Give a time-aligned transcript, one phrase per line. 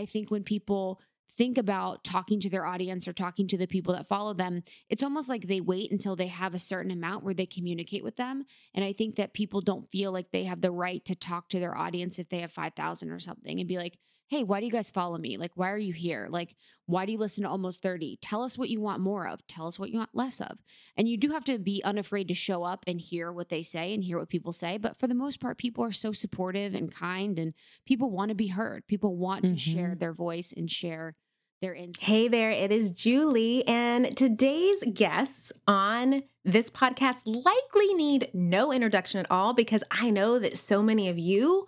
[0.00, 1.00] I think when people
[1.36, 5.02] think about talking to their audience or talking to the people that follow them, it's
[5.02, 8.44] almost like they wait until they have a certain amount where they communicate with them.
[8.74, 11.60] And I think that people don't feel like they have the right to talk to
[11.60, 13.98] their audience if they have 5,000 or something and be like,
[14.30, 15.36] hey, why do you guys follow me?
[15.36, 16.28] Like, why are you here?
[16.30, 16.54] Like,
[16.86, 18.20] why do you listen to almost 30?
[18.22, 19.44] Tell us what you want more of.
[19.48, 20.62] Tell us what you want less of.
[20.96, 23.92] And you do have to be unafraid to show up and hear what they say
[23.92, 24.78] and hear what people say.
[24.78, 27.54] But for the most part, people are so supportive and kind, and
[27.84, 28.86] people want to be heard.
[28.86, 29.56] People want mm-hmm.
[29.56, 31.16] to share their voice and share
[31.60, 32.06] their insights.
[32.06, 33.66] Hey there, it is Julie.
[33.66, 40.38] And today's guests on this podcast likely need no introduction at all because I know
[40.38, 41.66] that so many of you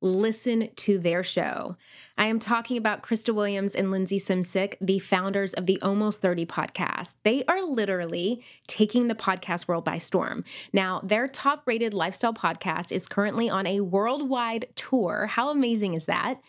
[0.00, 1.76] listen to their show.
[2.18, 6.46] I am talking about Krista Williams and Lindsey Simcik, the founders of the Almost 30
[6.46, 7.16] podcast.
[7.22, 10.44] They are literally taking the podcast world by storm.
[10.72, 15.26] Now, their top rated lifestyle podcast is currently on a worldwide tour.
[15.26, 16.40] How amazing is that?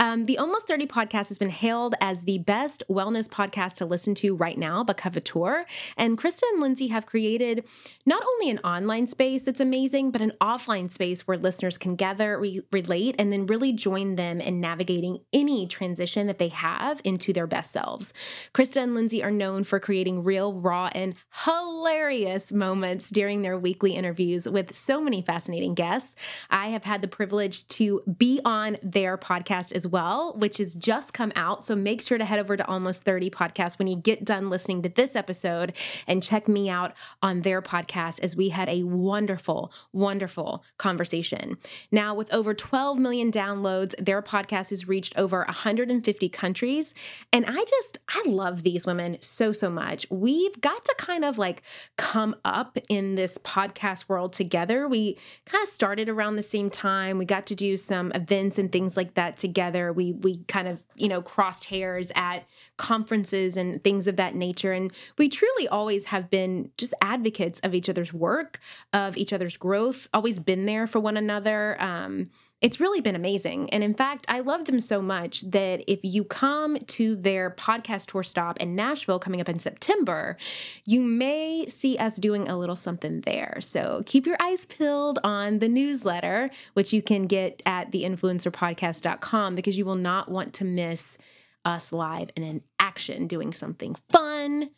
[0.00, 4.14] Um, the Almost 30 podcast has been hailed as the best wellness podcast to listen
[4.16, 5.64] to right now by Coveteur.
[5.96, 7.64] And Krista and Lindsey have created
[8.06, 12.38] not only an online space that's amazing, but an offline space where listeners can gather,
[12.38, 17.32] re- relate, and then really join them in navigating any transition that they have into
[17.32, 18.14] their best selves.
[18.54, 23.96] Krista and Lindsey are known for creating real, raw, and hilarious moments during their weekly
[23.96, 26.14] interviews with so many fascinating guests.
[26.50, 31.14] I have had the privilege to be on their podcast as well, which has just
[31.14, 31.64] come out.
[31.64, 34.82] So make sure to head over to Almost 30 Podcast when you get done listening
[34.82, 35.72] to this episode
[36.06, 41.58] and check me out on their podcast as we had a wonderful, wonderful conversation.
[41.90, 46.94] Now, with over 12 million downloads, their podcast has reached over 150 countries.
[47.32, 50.06] And I just, I love these women so, so much.
[50.10, 51.62] We've got to kind of like
[51.96, 54.88] come up in this podcast world together.
[54.88, 57.18] We kind of started around the same time.
[57.18, 59.77] We got to do some events and things like that together.
[59.92, 64.72] We, we kind of, you know, crossed hairs at conferences and things of that nature.
[64.72, 68.58] And we truly always have been just advocates of each other's work,
[68.92, 71.80] of each other's growth, always been there for one another.
[71.82, 72.30] Um,
[72.60, 73.70] it's really been amazing.
[73.70, 78.06] And in fact, I love them so much that if you come to their podcast
[78.06, 80.36] tour stop in Nashville coming up in September,
[80.84, 83.58] you may see us doing a little something there.
[83.60, 89.78] So keep your eyes peeled on the newsletter, which you can get at theinfluencerpodcast.com because
[89.78, 91.16] you will not want to miss
[91.64, 94.70] us live and in action doing something fun.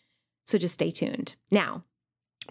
[0.44, 1.34] So just stay tuned.
[1.50, 1.84] Now,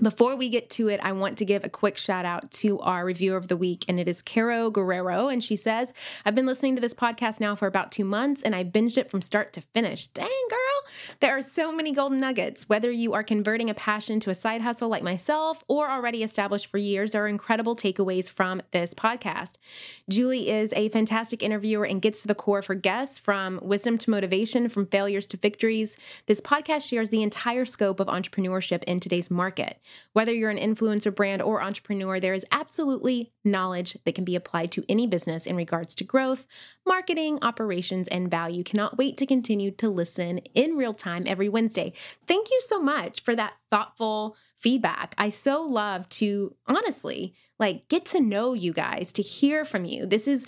[0.02, 3.04] before we get to it, I want to give a quick shout out to our
[3.04, 5.28] reviewer of the week, and it is Caro Guerrero.
[5.28, 8.56] And she says, I've been listening to this podcast now for about two months, and
[8.56, 10.08] I binged it from start to finish.
[10.08, 10.60] Dang, girl.
[11.20, 12.70] There are so many golden nuggets.
[12.70, 16.68] Whether you are converting a passion to a side hustle like myself or already established
[16.68, 19.56] for years, there are incredible takeaways from this podcast.
[20.08, 23.98] Julie is a fantastic interviewer and gets to the core of her guests from wisdom
[23.98, 25.98] to motivation, from failures to victories.
[26.26, 29.79] This podcast shares the entire scope of entrepreneurship in today's market.
[30.14, 34.72] Whether you're an influencer brand or entrepreneur, there is absolutely knowledge that can be applied
[34.74, 36.48] to any business in regards to growth,
[36.86, 38.64] marketing, operations, and value.
[38.64, 41.94] Cannot wait to continue to listen in real time every Wednesday.
[42.28, 45.16] Thank you so much for that thoughtful feedback.
[45.18, 50.06] I so love to honestly like get to know you guys, to hear from you.
[50.06, 50.46] This is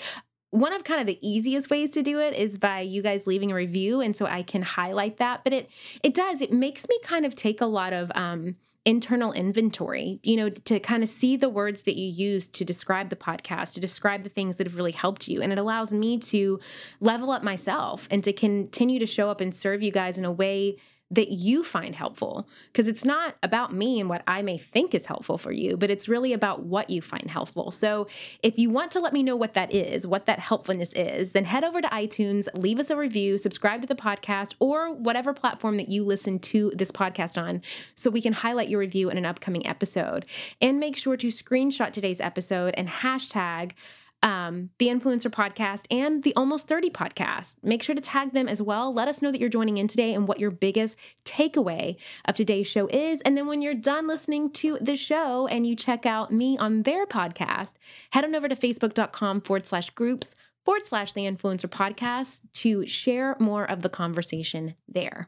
[0.52, 3.52] one of kind of the easiest ways to do it is by you guys leaving
[3.52, 5.70] a review and so I can highlight that, but it
[6.04, 10.36] it does it makes me kind of take a lot of um internal inventory, you
[10.36, 13.80] know, to kind of see the words that you use to describe the podcast, to
[13.80, 15.42] describe the things that have really helped you.
[15.42, 16.60] And it allows me to
[17.00, 20.32] level up myself and to continue to show up and serve you guys in a
[20.32, 20.78] way
[21.12, 25.06] that you find helpful because it's not about me and what I may think is
[25.06, 27.70] helpful for you, but it's really about what you find helpful.
[27.70, 28.08] So
[28.42, 31.46] if you want to let me know what that is, what that helpfulness is, then
[31.46, 35.76] head over to iTunes, leave us a review, subscribe to the podcast, or whatever platform
[35.76, 37.62] that you listen to this podcast on
[37.94, 40.26] so we can highlight your review in an upcoming episode.
[40.62, 43.74] And make sure to screenshot today's episode and hashtag
[44.24, 47.56] um, the Influencer Podcast and the Almost 30 Podcast.
[47.64, 48.94] Make sure to tag them as well.
[48.94, 50.96] Let us know that you're joining in today and what your biggest
[51.26, 53.22] takeaway of today's show is.
[53.22, 56.84] And then when you're done listening to the show and you check out me on
[56.84, 57.74] their podcast,
[58.12, 63.36] head on over to facebook.com forward slash groups forward slash the Influencer Podcast to share
[63.40, 65.28] more of the conversation there.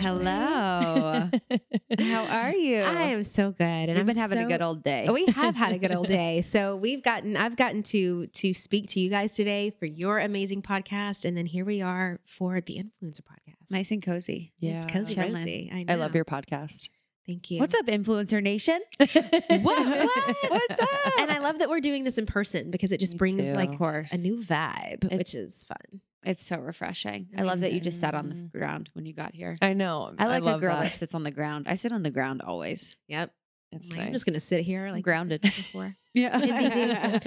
[0.00, 1.28] Hello.
[2.00, 2.80] How are you?
[2.80, 5.06] I am so good, and I've been having a good old day.
[5.12, 6.42] We have had a good old day.
[6.50, 10.62] So we've gotten, I've gotten to to speak to you guys today for your amazing
[10.62, 13.70] podcast, and then here we are for the influencer podcast.
[13.70, 14.52] nice and cozy.
[14.60, 15.70] it's cozy, cozy.
[15.72, 16.88] I, I love your podcast.
[17.26, 17.60] Thank you.
[17.60, 18.80] What's up, influencer nation?
[18.98, 19.08] What?
[19.48, 20.36] what?
[20.50, 20.88] What's up?
[21.18, 23.54] And I love that we're doing this in person because it just Me brings too.
[23.54, 26.00] like a new vibe, which is fun.
[26.24, 27.28] It's so refreshing.
[27.36, 28.52] I love that you just sat on the Mhm.
[28.52, 29.56] ground when you got here.
[29.62, 30.14] I know.
[30.18, 30.84] I like a love girl that.
[30.92, 30.96] that.
[30.96, 31.66] sits on the ground.
[31.68, 32.96] I sit on the ground always.
[33.08, 33.32] Yep.
[33.72, 34.06] It's Like, nice.
[34.08, 35.40] I'm just gonna sit here like grounded.
[35.42, 35.96] before.
[36.12, 37.20] Yeah.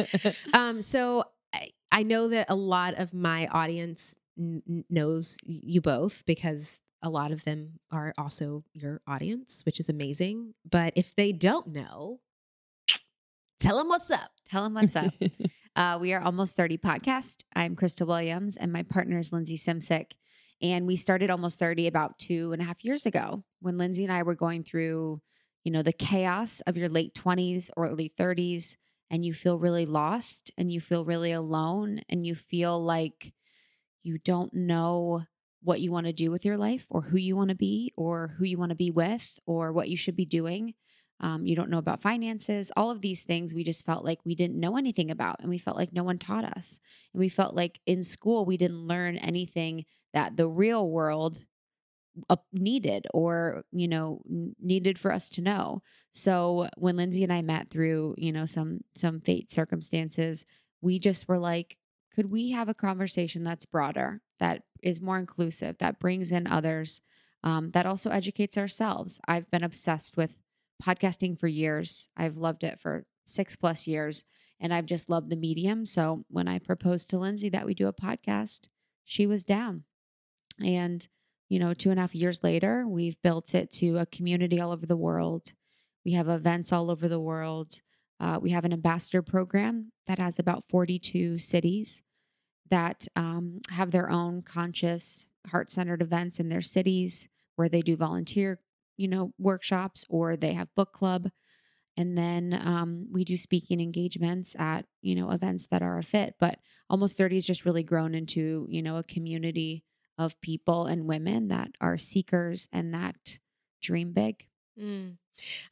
[0.52, 1.24] Um, so
[1.54, 6.80] I, I know that a lot of my audience n- n- knows you both because
[7.04, 10.54] a lot of them are also your audience, which is amazing.
[10.68, 12.22] But if they don't know,
[13.60, 14.32] tell them what's up.
[14.50, 15.14] Tell them what's up.
[15.76, 17.46] Uh, we are almost 30 podcast.
[17.56, 20.12] I'm Krista Williams and my partner is Lindsey Simcik.
[20.62, 24.14] And we started almost 30 about two and a half years ago when Lindsey and
[24.14, 25.20] I were going through,
[25.64, 28.78] you know, the chaos of your late 20s or early 30s.
[29.10, 33.34] And you feel really lost and you feel really alone and you feel like
[34.04, 35.24] you don't know
[35.64, 38.36] what you want to do with your life or who you want to be or
[38.38, 40.74] who you want to be with or what you should be doing.
[41.20, 44.36] Um, you don't know about finances, all of these things we just felt like we
[44.36, 45.40] didn't know anything about.
[45.40, 46.80] And we felt like no one taught us.
[47.14, 51.46] And we felt like in school, we didn't learn anything that the real world
[52.30, 54.22] uh, needed or, you know,
[54.62, 55.82] needed for us to know.
[56.12, 60.46] So when Lindsey and I met through, you know, some, some fate circumstances,
[60.82, 61.78] we just were like,
[62.14, 67.02] could we have a conversation that's broader, that is more inclusive, that brings in others,
[67.44, 69.20] um, that also educates ourselves?
[69.28, 70.38] I've been obsessed with
[70.84, 72.10] podcasting for years.
[72.18, 74.26] I've loved it for six plus years,
[74.60, 75.86] and I've just loved the medium.
[75.86, 78.68] So when I proposed to Lindsey that we do a podcast,
[79.04, 79.84] she was down.
[80.64, 81.08] And,
[81.50, 84.72] you know, two and a half years later, we've built it to a community all
[84.72, 85.54] over the world.
[86.06, 87.82] We have events all over the world.
[88.20, 92.04] Uh, we have an ambassador program that has about 42 cities
[92.74, 97.96] that um, have their own conscious, heart centered events in their cities where they do
[97.96, 98.60] volunteer,
[98.98, 101.30] you know, workshops or they have book club.
[101.96, 106.34] And then um, we do speaking engagements at, you know, events that are a fit.
[106.40, 106.58] But
[106.90, 109.84] almost 30 has just really grown into, you know, a community
[110.18, 113.38] of people and women that are seekers and that
[113.84, 114.48] dream big.
[114.82, 115.18] Mm.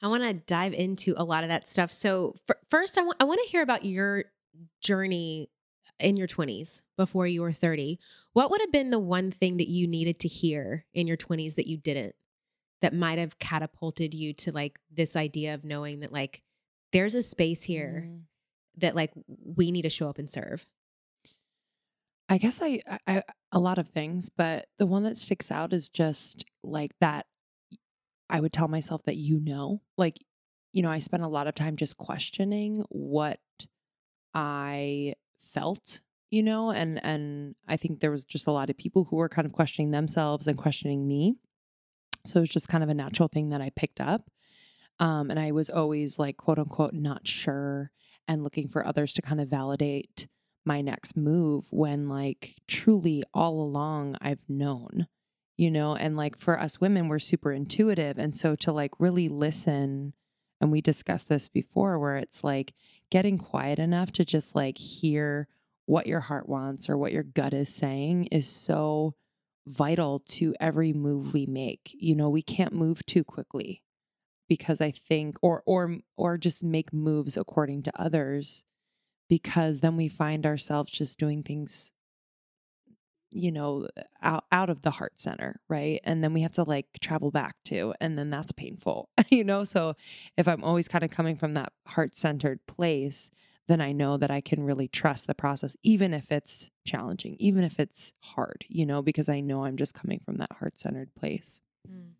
[0.04, 1.92] I want to dive into a lot of that stuff.
[1.92, 4.26] So f- first, I want I want to hear about your
[4.82, 5.50] journey
[6.04, 8.00] in your 20s before you were 30.
[8.34, 11.56] What would have been the one thing that you needed to hear in your 20s
[11.56, 12.16] that you didn't
[12.82, 16.42] that might have catapulted you to like this idea of knowing that like
[16.92, 18.22] there's a space here Mm.
[18.78, 20.66] that like we need to show up and serve.
[22.30, 25.74] I guess I, I, I a lot of things, but the one that sticks out
[25.74, 27.26] is just like that.
[28.30, 30.18] I would tell myself that you know, like,
[30.72, 33.42] you know, I spent a lot of time just questioning what
[34.34, 35.16] I
[35.54, 36.00] felt,
[36.30, 39.30] you know, and and I think there was just a lot of people who were
[39.30, 41.36] kind of questioning themselves and questioning me.
[42.26, 44.30] So it was just kind of a natural thing that I picked up.
[45.00, 47.92] Um, and I was always like, quote unquote, not sure
[48.28, 50.28] and looking for others to kind of validate
[50.64, 55.08] my next move when like truly all along I've known,
[55.58, 58.18] you know, and like for us women, we're super intuitive.
[58.18, 60.14] And so to like really listen,
[60.62, 62.74] and we discussed this before, where it's like
[63.10, 65.48] getting quiet enough to just like hear
[65.86, 69.16] what your heart wants or what your gut is saying is so
[69.68, 71.96] vital to every move we make.
[72.00, 73.82] You know, we can't move too quickly
[74.48, 78.64] because I think or or or just make moves according to others
[79.30, 81.92] because then we find ourselves just doing things
[83.32, 83.88] you know
[84.22, 87.56] out out of the heart center right and then we have to like travel back
[87.64, 89.96] to and then that's painful you know so
[90.38, 93.30] if i'm always kind of coming from that heart centered place
[93.68, 97.64] then i know that i can really trust the process even if it's challenging even
[97.64, 101.14] if it's hard you know because i know i'm just coming from that heart centered
[101.16, 102.12] place Mm.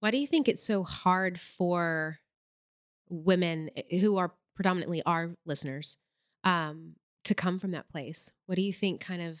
[0.00, 2.18] Why do you think it's so hard for
[3.08, 5.96] women eh, who are predominantly our listeners
[6.44, 8.30] um, to come from that place?
[8.46, 9.40] What do you think kind of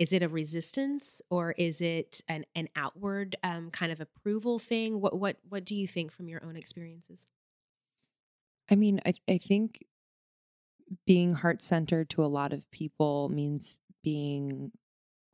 [0.00, 4.98] is it a resistance or is it an, an outward um, kind of approval thing?
[4.98, 7.26] What what what do you think from your own experiences?
[8.70, 9.84] I mean, I I think
[11.06, 14.72] being heart centered to a lot of people means being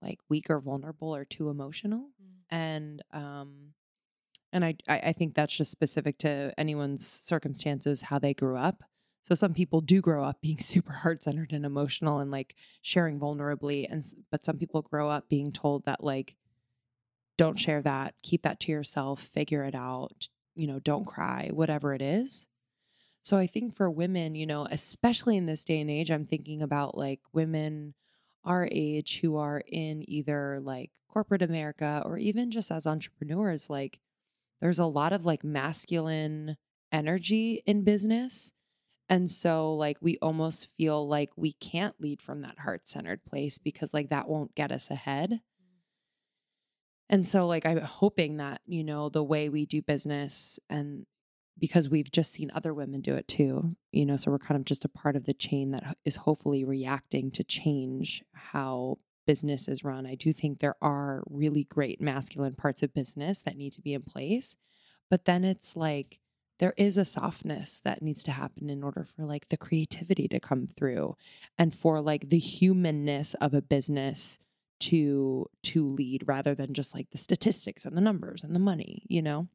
[0.02, 2.10] like weak or vulnerable or too emotional,
[2.50, 3.74] and um,
[4.52, 8.84] and I I think that's just specific to anyone's circumstances, how they grew up.
[9.26, 13.18] So some people do grow up being super heart centered and emotional and like sharing
[13.18, 16.36] vulnerably, and but some people grow up being told that like
[17.36, 18.14] don't share that.
[18.22, 19.20] Keep that to yourself.
[19.20, 20.28] Figure it out.
[20.54, 22.46] You know, don't cry, whatever it is.
[23.20, 26.62] So I think for women, you know, especially in this day and age, I'm thinking
[26.62, 27.94] about like women
[28.44, 33.98] our age who are in either like corporate America or even just as entrepreneurs, like
[34.60, 36.56] there's a lot of like masculine
[36.92, 38.52] energy in business.
[39.08, 43.58] And so, like, we almost feel like we can't lead from that heart centered place
[43.58, 45.40] because, like, that won't get us ahead.
[47.08, 51.06] And so, like, I'm hoping that, you know, the way we do business and
[51.58, 54.64] because we've just seen other women do it too, you know, so we're kind of
[54.64, 59.82] just a part of the chain that is hopefully reacting to change how business is
[59.82, 60.06] run.
[60.06, 63.94] I do think there are really great masculine parts of business that need to be
[63.94, 64.56] in place.
[65.08, 66.18] But then it's like,
[66.58, 70.40] there is a softness that needs to happen in order for like the creativity to
[70.40, 71.16] come through
[71.58, 74.38] and for like the humanness of a business
[74.78, 79.04] to to lead rather than just like the statistics and the numbers and the money
[79.08, 79.48] you know?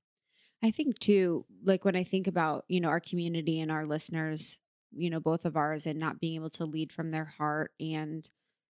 [0.63, 4.59] I think too, like when I think about, you know, our community and our listeners,
[4.91, 8.29] you know, both of ours and not being able to lead from their heart and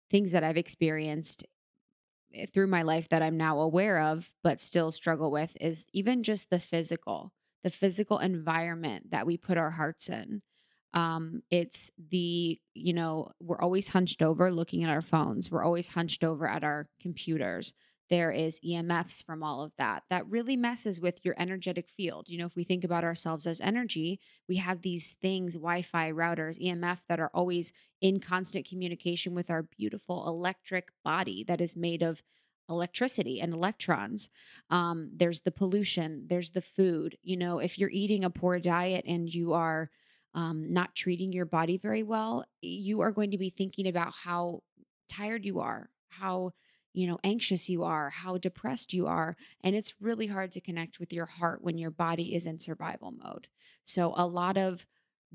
[0.09, 1.45] things that I've experienced
[2.35, 6.21] eh, through my life that I'm now aware of, but still struggle with is even
[6.21, 10.41] just the physical, the physical environment that we put our hearts in.
[10.93, 15.49] Um, it's the, you know, we're always hunched over looking at our phones.
[15.49, 17.73] We're always hunched over at our computers
[18.11, 20.03] there is EMFs from all of that.
[20.09, 22.27] That really messes with your energetic field.
[22.27, 26.11] You know, if we think about ourselves as energy, we have these things, Wi Fi
[26.11, 31.77] routers, EMF, that are always in constant communication with our beautiful electric body that is
[31.77, 32.21] made of
[32.69, 34.29] electricity and electrons.
[34.69, 37.17] Um, there's the pollution, there's the food.
[37.23, 39.89] You know, if you're eating a poor diet and you are
[40.33, 44.63] um, not treating your body very well, you are going to be thinking about how
[45.09, 46.53] tired you are, how
[46.93, 50.99] you know anxious you are how depressed you are and it's really hard to connect
[50.99, 53.47] with your heart when your body is in survival mode
[53.83, 54.85] so a lot of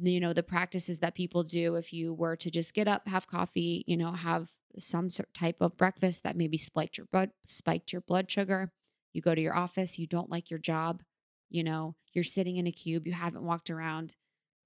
[0.01, 3.27] you know the practices that people do if you were to just get up have
[3.27, 4.49] coffee you know have
[4.79, 8.71] some sort type of breakfast that maybe spiked your blood spiked your blood sugar
[9.13, 11.03] you go to your office you don't like your job
[11.49, 14.17] you know you're sitting in a cube you haven't walked around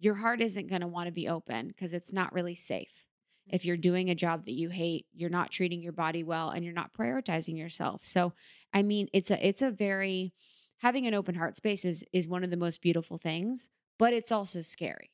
[0.01, 3.05] your heart isn't going to want to be open because it's not really safe.
[3.47, 3.83] If you're mm-hmm.
[3.83, 6.93] doing a job that you hate you're not treating your body well and you're not
[6.93, 8.01] prioritizing yourself.
[8.05, 8.33] So
[8.73, 10.33] i mean it's a it's a very
[10.79, 13.69] having an open heart space is is one of the most beautiful things
[13.99, 15.11] but it's also scary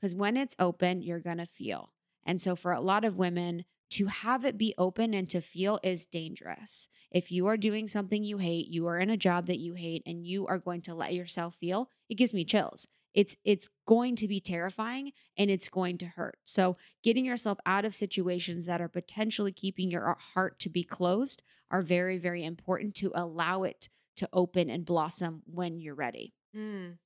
[0.00, 1.92] because when it's open you're going to feel.
[2.24, 5.80] And so for a lot of women to have it be open and to feel
[5.82, 6.88] is dangerous.
[7.10, 10.02] If you are doing something you hate, you are in a job that you hate
[10.06, 12.86] and you are going to let yourself feel, it gives me chills.
[13.12, 16.38] It's it's going to be terrifying and it's going to hurt.
[16.44, 21.42] So getting yourself out of situations that are potentially keeping your heart to be closed
[21.72, 26.96] are very very important to allow it to open and blossom when you're ready mm.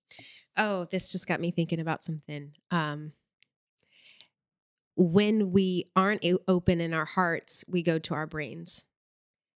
[0.56, 3.12] oh this just got me thinking about something um
[4.96, 8.84] when we aren't open in our hearts we go to our brains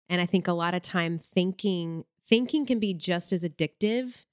[0.08, 4.24] and i think a lot of time thinking thinking can be just as addictive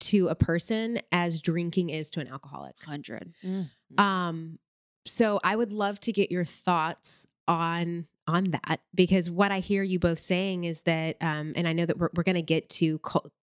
[0.00, 2.74] to a person as drinking is to an alcoholic.
[2.84, 3.34] 100.
[3.44, 4.00] Mm-hmm.
[4.00, 4.58] Um
[5.06, 9.82] so I would love to get your thoughts on on that because what I hear
[9.82, 12.68] you both saying is that um and I know that we're we're going to get
[12.70, 12.98] to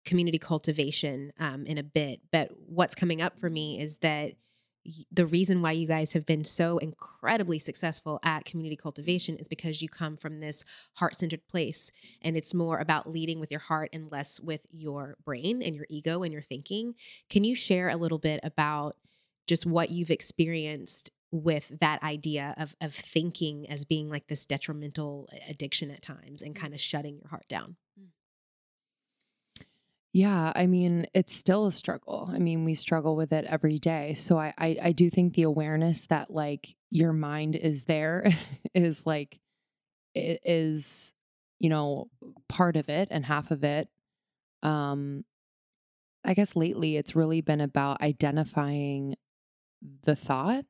[0.07, 4.33] community cultivation um in a bit, but what's coming up for me is that
[5.11, 9.81] the reason why you guys have been so incredibly successful at community cultivation is because
[9.81, 11.91] you come from this heart centered place.
[12.21, 15.85] And it's more about leading with your heart and less with your brain and your
[15.89, 16.95] ego and your thinking.
[17.29, 18.95] Can you share a little bit about
[19.45, 25.27] just what you've experienced with that idea of, of thinking as being like this detrimental
[25.49, 26.59] addiction at times and mm.
[26.59, 27.75] kind of shutting your heart down?
[30.17, 32.27] Yeah, I mean, it's still a struggle.
[32.33, 34.15] I mean, we struggle with it every day.
[34.15, 38.25] So I, I, I do think the awareness that like your mind is there
[38.73, 39.39] is like
[40.15, 41.13] it is,
[41.59, 42.09] you know,
[42.49, 43.89] part of it and half of it.
[44.63, 45.23] Um,
[46.25, 49.17] I guess lately it's really been about identifying
[50.01, 50.65] the thought,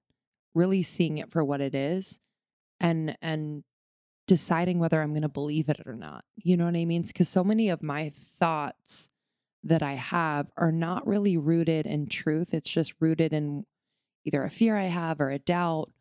[0.56, 2.20] really seeing it for what it is,
[2.82, 3.64] and and
[4.28, 6.26] deciding whether I'm going to believe it or not.
[6.36, 7.04] You know what I mean?
[7.04, 8.12] Because so many of my
[8.42, 9.10] thoughts
[9.64, 12.54] that I have are not really rooted in truth.
[12.54, 13.66] It's just rooted in
[14.26, 15.92] either a fear I have or a doubt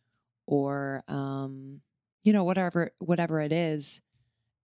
[0.46, 1.80] or um
[2.22, 4.00] you know whatever whatever it is.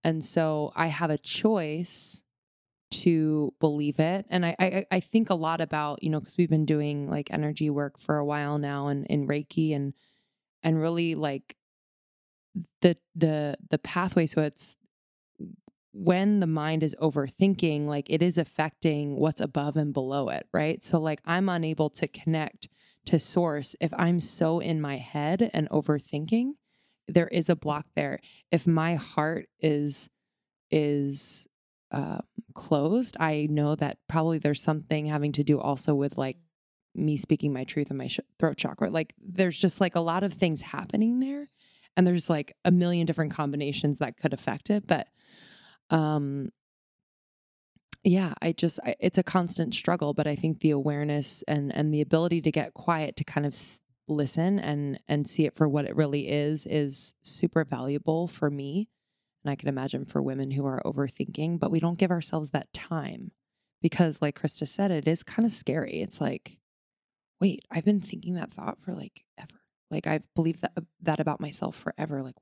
[0.03, 2.23] And so I have a choice
[2.91, 4.25] to believe it.
[4.29, 7.31] And I I, I think a lot about, you know, because we've been doing like
[7.31, 9.93] energy work for a while now and in Reiki and
[10.61, 11.55] and really like
[12.81, 14.75] the the the pathway so it's
[15.93, 20.83] when the mind is overthinking, like it is affecting what's above and below it, right?
[20.83, 22.67] So, like, I'm unable to connect
[23.05, 26.53] to source if I'm so in my head and overthinking.
[27.07, 28.19] There is a block there.
[28.51, 30.09] If my heart is
[30.71, 31.47] is
[31.91, 32.19] uh,
[32.55, 36.37] closed, I know that probably there's something having to do also with like
[36.95, 38.89] me speaking my truth in my sh- throat chakra.
[38.89, 41.49] Like there's just like a lot of things happening there,
[41.95, 44.87] and there's like a million different combinations that could affect it.
[44.87, 45.07] But
[45.89, 46.49] um,
[48.03, 50.13] yeah, I just I, it's a constant struggle.
[50.13, 53.53] But I think the awareness and and the ability to get quiet to kind of
[53.53, 58.49] s- listen and and see it for what it really is is super valuable for
[58.49, 58.89] me
[59.43, 62.71] and I can imagine for women who are overthinking, but we don't give ourselves that
[62.73, 63.31] time
[63.81, 66.01] because, like Krista said, it is kind of scary.
[66.01, 66.59] It's like,
[67.41, 69.61] wait, I've been thinking that thought for like ever.
[69.91, 72.23] Like I've believed that that about myself forever.
[72.23, 72.35] Like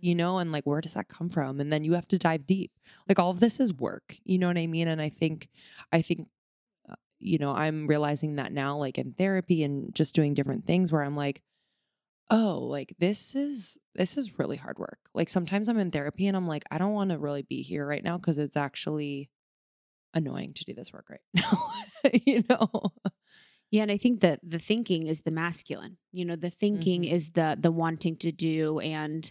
[0.00, 1.60] you know, and like where does that come from?
[1.60, 2.72] And then you have to dive deep.
[3.08, 4.16] Like all of this is work.
[4.24, 4.88] You know what I mean?
[4.88, 5.48] And I think,
[5.92, 6.28] I think,
[6.88, 10.90] uh, you know, I'm realizing that now, like in therapy and just doing different things,
[10.92, 11.42] where I'm like,
[12.30, 14.98] oh, like this is this is really hard work.
[15.14, 17.86] Like sometimes I'm in therapy and I'm like, I don't want to really be here
[17.86, 19.30] right now because it's actually
[20.14, 21.70] annoying to do this work right now.
[22.26, 22.92] you know.
[23.70, 25.98] Yeah, and I think that the thinking is the masculine.
[26.10, 27.12] You know, the thinking Mhm.
[27.12, 29.30] is the the wanting to do and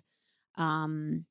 [0.58, 1.26] um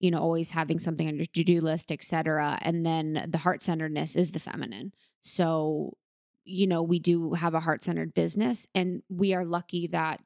[0.00, 2.58] you know, always having something on your to-do list, etc.
[2.62, 4.92] And then the heart-centeredness is the feminine.
[5.24, 5.96] So,
[6.44, 10.20] you know, we do have a heart-centered business and we are lucky that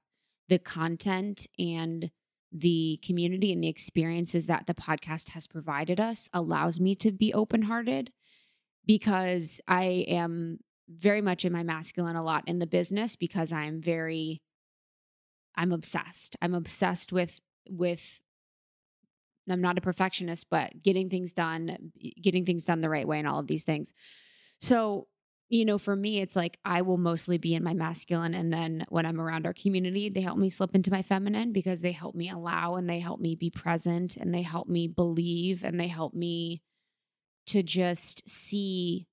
[0.48, 2.10] the content and
[2.52, 7.32] the community and the experiences that the podcast has provided us allows me to be
[7.32, 8.12] open-hearted
[8.84, 13.80] because I am very much in my masculine a lot in the business because I'm
[13.80, 14.42] very
[15.54, 16.36] I'm obsessed.
[16.42, 18.20] I'm obsessed with with
[19.50, 23.28] I'm not a perfectionist, but getting things done, getting things done the right way and
[23.28, 23.92] all of these things.
[24.60, 25.08] So,
[25.48, 28.86] you know, for me it's like I will mostly be in my masculine and then
[28.88, 32.14] when I'm around our community, they help me slip into my feminine because they help
[32.14, 35.88] me allow and they help me be present and they help me believe and they
[35.88, 36.62] help me
[37.48, 39.08] to just see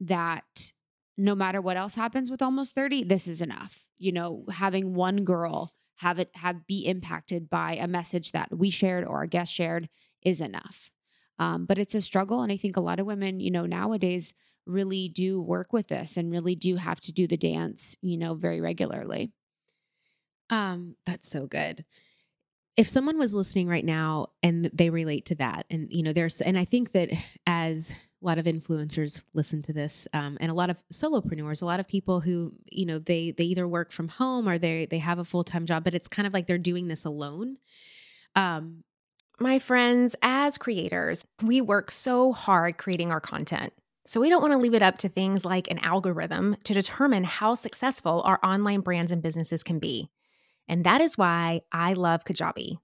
[0.00, 0.72] that
[1.16, 5.24] no matter what else happens with almost 30 this is enough you know having one
[5.24, 9.52] girl have it have be impacted by a message that we shared or our guest
[9.52, 9.88] shared
[10.22, 10.90] is enough
[11.38, 14.34] um, but it's a struggle and i think a lot of women you know nowadays
[14.66, 18.34] really do work with this and really do have to do the dance you know
[18.34, 19.32] very regularly
[20.50, 21.84] Um, that's so good.
[22.76, 26.40] If someone was listening right now and they relate to that, and you know, there's,
[26.40, 27.10] and I think that
[27.46, 31.66] as a lot of influencers listen to this, um, and a lot of solopreneurs, a
[31.66, 34.98] lot of people who, you know, they they either work from home or they they
[34.98, 37.58] have a full time job, but it's kind of like they're doing this alone.
[38.34, 38.84] Um,
[39.40, 43.72] my friends, as creators, we work so hard creating our content.
[44.04, 47.24] So we don't want to leave it up to things like an algorithm to determine
[47.24, 50.08] how successful our online brands and businesses can be.
[50.66, 52.78] And that is why I love Kajabi.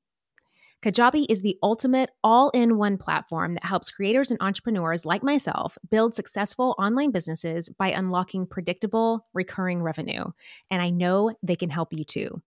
[0.85, 5.79] Kajabi is the ultimate all in one platform that helps creators and entrepreneurs like myself
[5.91, 10.25] build successful online businesses by unlocking predictable, recurring revenue.
[10.71, 12.43] And I know they can help you too.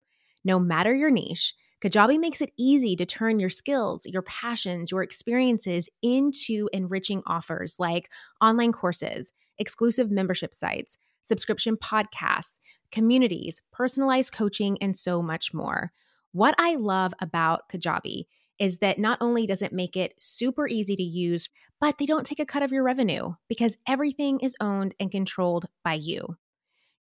[0.45, 5.02] No matter your niche, Kajabi makes it easy to turn your skills, your passions, your
[5.02, 12.60] experiences into enriching offers like online courses, exclusive membership sites, subscription podcasts,
[12.91, 15.91] communities, personalized coaching, and so much more.
[16.38, 18.28] What I love about Kajabi
[18.60, 21.50] is that not only does it make it super easy to use,
[21.82, 25.65] but they don't take a cut of your revenue because everything is owned and controlled
[25.84, 26.38] by you.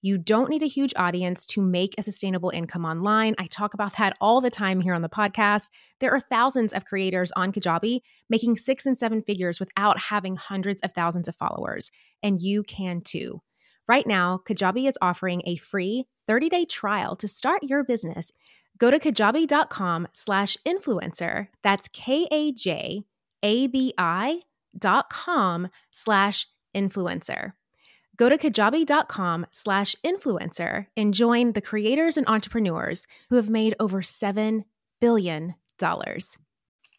[0.00, 3.34] You don't need a huge audience to make a sustainable income online.
[3.36, 5.68] I talk about that all the time here on the podcast.
[6.00, 10.80] There are thousands of creators on Kajabi making six and seven figures without having hundreds
[10.80, 11.90] of thousands of followers,
[12.22, 13.42] and you can too.
[13.86, 18.32] Right now, Kajabi is offering a free 30-day trial to start your business.
[18.78, 21.48] Go to kajabi.com slash influencer.
[21.62, 23.02] That's K-A-J-A-B-I
[24.78, 27.52] dot com slash influencer.
[28.16, 34.00] Go to kajabi.com slash influencer and join the creators and entrepreneurs who have made over
[34.02, 34.64] $7
[35.00, 35.54] billion.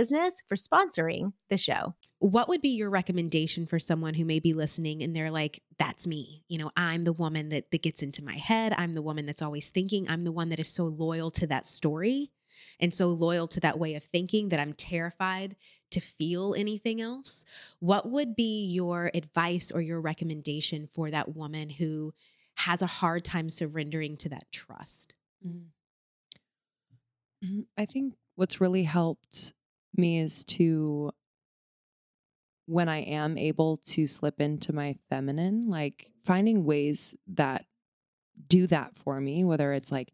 [0.00, 1.94] business for sponsoring the show.
[2.20, 6.06] What would be your recommendation for someone who may be listening and they're like, that's
[6.06, 6.42] me.
[6.48, 8.72] You know, I'm the woman that, that gets into my head.
[8.78, 10.08] I'm the woman that's always thinking.
[10.08, 12.32] I'm the one that is so loyal to that story
[12.80, 15.54] and so loyal to that way of thinking that I'm terrified
[15.90, 17.44] to feel anything else.
[17.80, 22.14] What would be your advice or your recommendation for that woman who
[22.54, 25.14] has a hard time surrendering to that trust?
[25.46, 25.60] Mm-hmm.
[27.76, 29.52] I think what's really helped
[29.96, 31.12] me is to
[32.66, 37.64] when I am able to slip into my feminine, like finding ways that
[38.46, 40.12] do that for me, whether it's like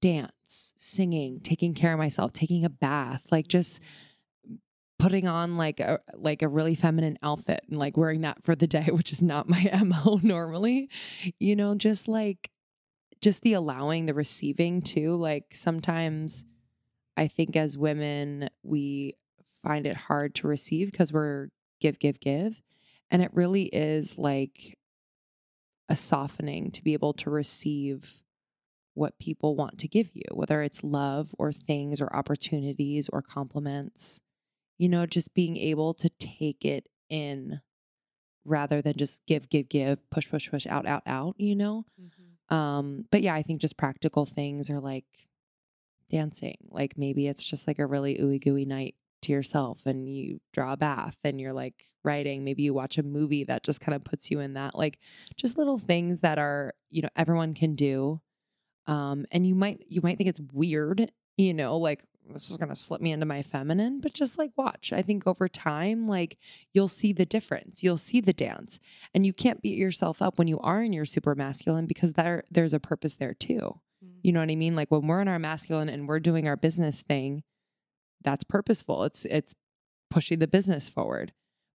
[0.00, 3.80] dance, singing, taking care of myself, taking a bath, like just
[4.98, 8.66] putting on like a like a really feminine outfit and like wearing that for the
[8.66, 10.88] day, which is not my MO normally.
[11.40, 12.50] You know, just like
[13.20, 15.16] just the allowing, the receiving too.
[15.16, 16.44] Like sometimes
[17.16, 19.14] I think as women, we
[19.62, 21.48] find it hard to receive because we're
[21.80, 22.62] give, give, give.
[23.10, 24.76] And it really is like
[25.88, 28.22] a softening to be able to receive
[28.94, 34.20] what people want to give you, whether it's love or things or opportunities or compliments.
[34.78, 37.60] You know, just being able to take it in
[38.44, 41.84] rather than just give, give, give, push, push, push, out, out, out, you know?
[42.00, 42.54] Mm-hmm.
[42.54, 45.04] Um, but yeah, I think just practical things are like
[46.10, 46.56] dancing.
[46.70, 50.72] Like maybe it's just like a really ooey gooey night to yourself and you draw
[50.72, 52.44] a bath and you're like writing.
[52.44, 54.98] Maybe you watch a movie that just kind of puts you in that, like
[55.36, 58.20] just little things that are, you know, everyone can do.
[58.86, 62.76] Um, and you might you might think it's weird, you know, like this is gonna
[62.76, 64.92] slip me into my feminine, but just like watch.
[64.92, 66.38] I think over time, like
[66.72, 67.82] you'll see the difference.
[67.82, 68.78] You'll see the dance.
[69.14, 72.44] And you can't beat yourself up when you are in your super masculine because there
[72.50, 73.80] there's a purpose there too.
[74.22, 74.76] You know what I mean?
[74.76, 77.42] Like when we're in our masculine and we're doing our business thing,
[78.22, 79.04] that's purposeful.
[79.04, 79.54] It's it's
[80.10, 81.32] pushing the business forward.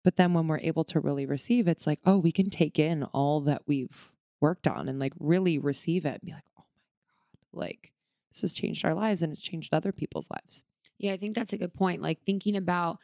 [0.04, 3.02] But then when we're able to really receive, it's like, oh, we can take in
[3.04, 6.82] all that we've worked on and like really receive it and be like, oh my
[7.08, 7.92] God, like
[8.30, 10.64] this has changed our lives and it's changed other people's lives.
[10.98, 12.02] Yeah, I think that's a good point.
[12.02, 12.98] Like thinking about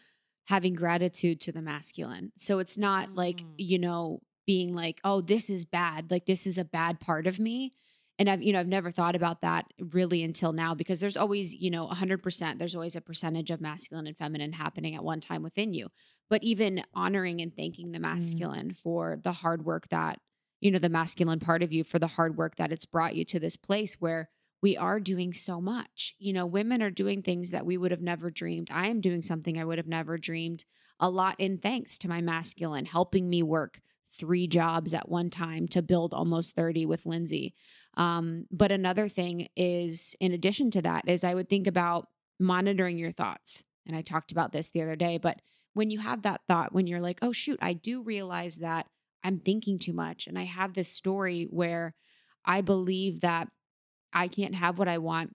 [0.45, 2.33] having gratitude to the masculine.
[2.37, 3.17] So it's not mm.
[3.17, 6.11] like, you know, being like, oh, this is bad.
[6.11, 7.73] Like this is a bad part of me
[8.19, 11.55] and I've you know I've never thought about that really until now because there's always
[11.55, 15.43] you know 100% there's always a percentage of masculine and feminine happening at one time
[15.43, 15.89] within you
[16.31, 18.03] but even honoring and thanking the mm.
[18.03, 18.77] masculine mm.
[18.77, 20.19] for the hard work that
[20.61, 23.25] you know the masculine part of you for the hard work that it's brought you
[23.25, 24.29] to this place where
[24.61, 28.03] we are doing so much you know women are doing things that we would have
[28.03, 30.65] never dreamed I am doing something I would have never dreamed
[31.01, 33.81] a lot in thanks to my masculine helping me work
[34.13, 37.55] three jobs at one time to build almost 30 with Lindsey.
[37.97, 42.09] Um, but another thing is, in addition to that, is I would think about
[42.41, 43.63] monitoring your thoughts.
[43.87, 45.41] And I talked about this the other day, but
[45.75, 48.87] when you have that thought, when you're like, oh, shoot, I do realize that
[49.25, 50.27] I'm thinking too much.
[50.27, 51.95] And I have this story where
[52.45, 53.49] I believe that
[54.13, 55.35] I can't have what I want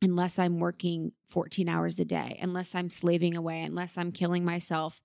[0.00, 5.00] unless I'm working 14 hours a day, unless I'm slaving away, unless I'm killing myself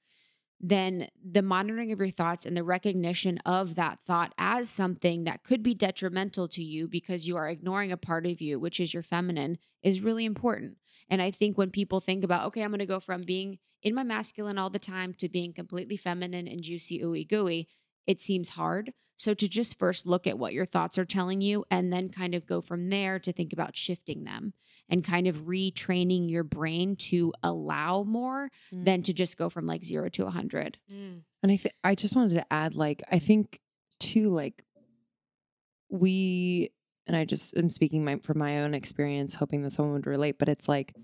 [0.65, 5.43] then the monitoring of your thoughts and the recognition of that thought as something that
[5.43, 8.93] could be detrimental to you because you are ignoring a part of you, which is
[8.93, 10.77] your feminine, is really important.
[11.09, 13.93] And I think when people think about, okay, I'm going to go from being in
[13.93, 17.67] my masculine all the time to being completely feminine and juicy, ooey gooey,
[18.07, 18.93] it seems hard.
[19.17, 22.35] So to just first look at what your thoughts are telling you and then kind
[22.35, 24.53] of go from there to think about shifting them
[24.89, 28.85] and kind of retraining your brain to allow more mm.
[28.85, 30.77] than to just go from like 0 to 100.
[30.91, 31.21] Mm.
[31.41, 33.59] And I th- I just wanted to add like I think
[33.99, 34.63] too like
[35.89, 36.71] we
[37.07, 40.39] and I just am speaking my, from my own experience hoping that someone would relate
[40.39, 40.95] but it's like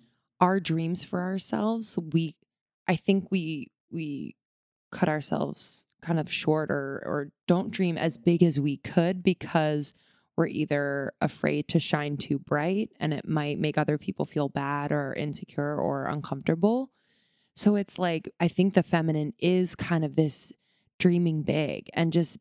[0.42, 2.36] our dreams for ourselves we
[2.88, 4.36] I think we we
[4.92, 9.94] cut ourselves kind of short or or don't dream as big as we could because
[10.38, 14.92] we're either afraid to shine too bright and it might make other people feel bad
[14.92, 16.90] or insecure or uncomfortable.
[17.56, 20.54] So it's like I think the feminine is kind of this
[20.98, 22.38] dreaming big and just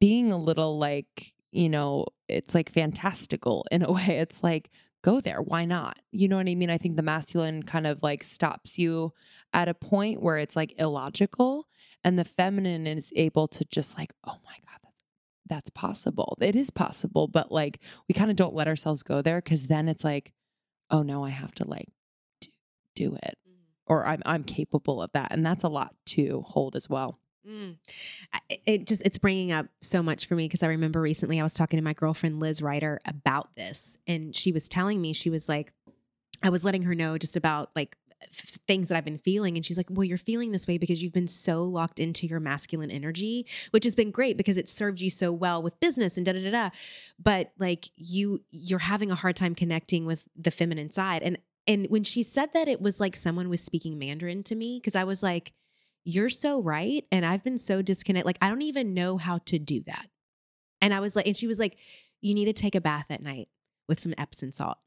[0.00, 4.18] being a little like, you know, it's like fantastical in a way.
[4.18, 4.70] It's like
[5.02, 5.42] go there.
[5.42, 5.98] Why not?
[6.10, 6.70] You know what I mean?
[6.70, 9.12] I think the masculine kind of like stops you
[9.52, 11.66] at a point where it's like illogical
[12.04, 15.04] and the feminine is able to just like, oh my God, that's
[15.46, 16.36] that's possible.
[16.40, 19.88] It is possible, but like we kind of don't let ourselves go there because then
[19.88, 20.32] it's like,
[20.90, 21.88] oh no, I have to like
[22.40, 22.48] do,
[22.94, 23.38] do it.
[23.86, 25.32] Or I'm I'm capable of that.
[25.32, 27.18] And that's a lot to hold as well.
[27.46, 27.76] Mm.
[28.66, 31.54] It just it's bringing up so much for me because I remember recently I was
[31.54, 35.48] talking to my girlfriend Liz Ryder about this and she was telling me she was
[35.48, 35.72] like
[36.42, 37.96] I was letting her know just about like
[38.66, 41.12] things that I've been feeling and she's like well you're feeling this way because you've
[41.12, 45.10] been so locked into your masculine energy which has been great because it served you
[45.10, 46.70] so well with business and da da da da
[47.18, 51.86] but like you you're having a hard time connecting with the feminine side and and
[51.90, 55.04] when she said that it was like someone was speaking Mandarin to me because I
[55.04, 55.52] was like
[56.04, 57.04] you're so right.
[57.12, 58.26] And I've been so disconnected.
[58.26, 60.08] Like, I don't even know how to do that.
[60.80, 61.78] And I was like, and she was like,
[62.20, 63.48] you need to take a bath at night
[63.88, 64.78] with some Epsom salt.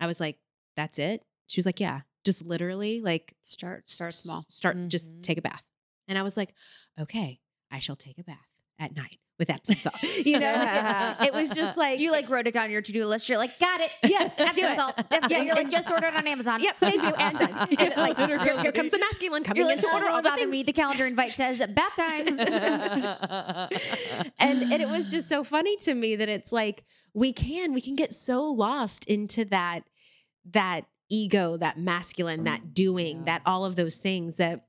[0.00, 0.38] I was like,
[0.76, 1.24] that's it.
[1.46, 4.44] She was like, yeah, just literally like Start start small.
[4.50, 5.22] start, just Mhm.
[5.22, 5.62] take a bath.
[6.08, 6.52] And I was like,
[7.00, 8.36] okay, I shall take a bath
[8.78, 9.94] at night with Epsom salt.
[10.26, 13.04] You know, like, it, was just like, You like wrote it down your to do
[13.06, 13.28] list.
[13.28, 13.90] You're like, got it.
[14.02, 14.94] Yes, Epsom salt.
[15.10, 16.60] Yeah, Yeah, you're like- just ordered on Amazon.
[16.62, 17.68] yep, thank you, and done.
[17.78, 20.50] And like, here, here comes the masculine coming You're like, to order all the things.
[20.50, 20.62] me.
[20.62, 22.26] The calendar invite says bath time.
[24.38, 26.84] and and it was just so funny to me that it's like
[27.14, 29.80] we can we can get so lost into that
[30.52, 33.24] that ego that masculine that doing Yeah.
[33.24, 34.66] that all of those things that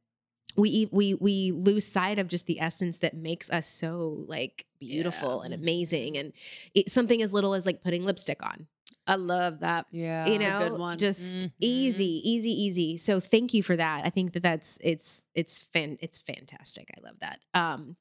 [0.55, 5.39] we we we lose sight of just the essence that makes us so like beautiful
[5.41, 5.45] Yeah.
[5.45, 6.33] and amazing and
[6.73, 8.67] it, something as little as like putting lipstick on
[9.09, 9.85] I love that.
[9.91, 10.25] yeah.
[10.27, 10.97] you That's a know good one.
[10.97, 11.51] just Mhm.
[11.59, 15.97] easy easy easy so thank you for that i think that that's it's it's fan
[16.01, 17.95] it's fantastic i love that um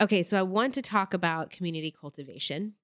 [0.00, 2.74] okay so i want to talk about community cultivation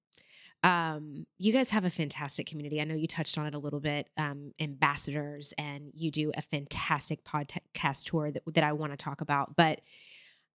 [0.65, 3.79] um you guys have a fantastic community i know you touched on it a little
[3.79, 8.97] bit um ambassadors and you do a fantastic podcast tour that, that i want to
[8.97, 9.81] talk about but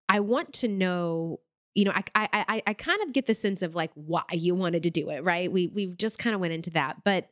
[0.09, 1.39] i want to know
[1.75, 4.55] you know, I, I I I kind of get the sense of like why you
[4.55, 5.51] wanted to do it, right?
[5.51, 7.29] We we've just kind of went into that, but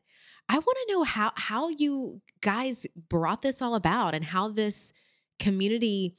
[0.47, 4.93] I want to know how how you guys brought this all about and how this
[5.39, 6.15] community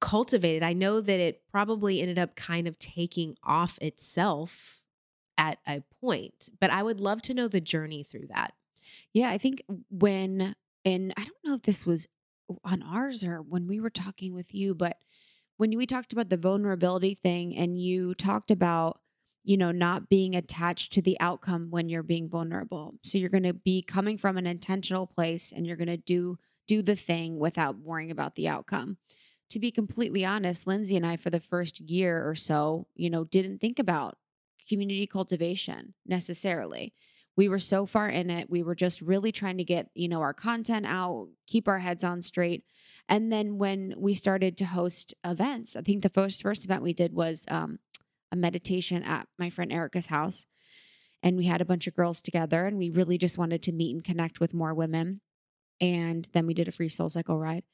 [0.00, 0.62] cultivated.
[0.62, 4.79] I know that it probably ended up kind of taking off itself
[5.40, 8.52] at a point, but I would love to know the journey through that.
[9.14, 12.06] Yeah, I think when and I don't know if this was
[12.62, 14.98] on ours or when we were talking with you, but
[15.56, 19.00] when we talked about the vulnerability thing and you talked about
[19.42, 22.96] you know not being attached to the outcome when you're being vulnerable.
[23.02, 26.38] So you're going to be coming from an intentional place and you're going to do
[26.68, 28.98] do the thing without worrying about the outcome.
[29.48, 33.24] To be completely honest, Lindsey and I for the first year or so, you know,
[33.24, 34.18] didn't think about
[34.70, 36.94] community cultivation necessarily.
[37.36, 38.48] We were so far in it.
[38.48, 42.04] We were just really trying to get you know our content out keep our heads
[42.04, 42.64] on straight.
[43.08, 46.92] And then when we started to host events i think the first first event we
[46.92, 47.80] did was um,
[48.30, 50.46] a meditation at my friend erica's house.
[51.22, 53.94] And we had a bunch of girls together and we really just wanted to meet
[53.94, 55.20] and connect with more women.
[55.78, 57.64] And then we did a free soul cycle ride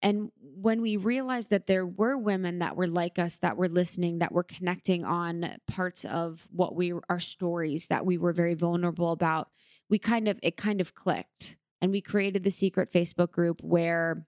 [0.00, 4.18] and when we realized that there were women that were like us, that were listening,
[4.18, 9.10] that were connecting on parts of what we our stories that we were very vulnerable
[9.10, 9.48] about,
[9.90, 11.56] we kind of it kind of clicked.
[11.80, 14.26] And we created the secret Facebook group where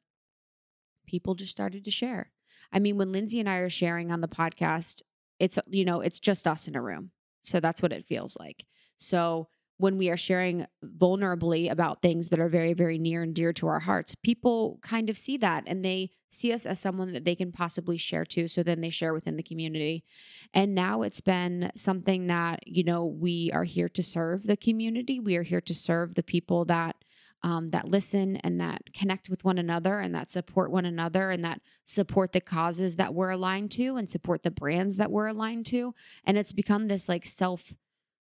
[1.06, 2.30] people just started to share.
[2.72, 5.02] I mean, when Lindsey and I are sharing on the podcast,
[5.38, 7.12] it's you know, it's just us in a room.
[7.42, 8.66] So that's what it feels like.
[8.96, 9.48] So
[9.80, 13.66] when we are sharing vulnerably about things that are very, very near and dear to
[13.66, 17.34] our hearts, people kind of see that and they see us as someone that they
[17.34, 18.46] can possibly share to.
[18.46, 20.04] So then they share within the community.
[20.52, 25.18] And now it's been something that, you know, we are here to serve the community.
[25.18, 26.96] We are here to serve the people that.
[27.42, 31.42] Um, that listen and that connect with one another and that support one another and
[31.42, 35.64] that support the causes that we're aligned to and support the brands that we're aligned
[35.68, 35.94] to.
[36.22, 37.72] And it's become this like self,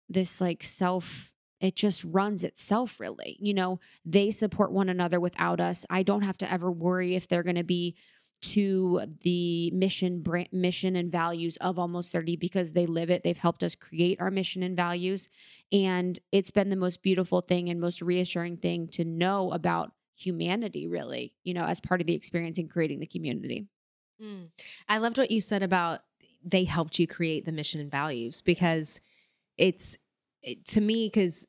[0.10, 1.33] this like self
[1.64, 3.38] it just runs itself really.
[3.40, 5.86] You know they support one another without us.
[5.90, 7.96] I don't have to ever worry if they're going to be
[8.42, 13.24] to the mission brand, mission and values of almost 30 because they live it.
[13.24, 15.30] They've helped us create our mission and values.
[15.72, 20.88] And it's been the most beautiful thing and most reassuring thing to know about humanity
[20.88, 23.68] really you know as part of the experience in creating the community.
[24.22, 24.50] Mm.
[24.88, 26.02] I loved what you said about
[26.44, 29.00] they helped you create the mission and values because
[29.58, 29.98] it's
[30.42, 31.48] it, to me because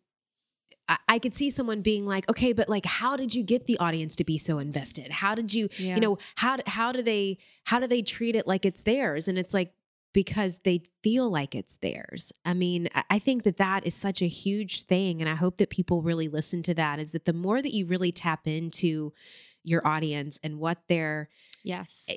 [0.89, 3.79] I, I could see someone being like, okay, but like, how did you get the
[3.79, 5.11] audience to be so invested?
[5.11, 5.95] How did you, Yeah.
[5.95, 9.27] you know, how how do they how do they treat it like it's theirs?
[9.29, 9.73] And it's like
[10.13, 12.33] because they feel like it's theirs.
[12.45, 15.57] I mean, I- I think that that is such a huge thing, and I hope
[15.57, 17.01] that people really listen to that.
[17.01, 19.13] Is that the more that you really tap into
[19.65, 21.29] your audience and what they're
[21.65, 22.09] Yes.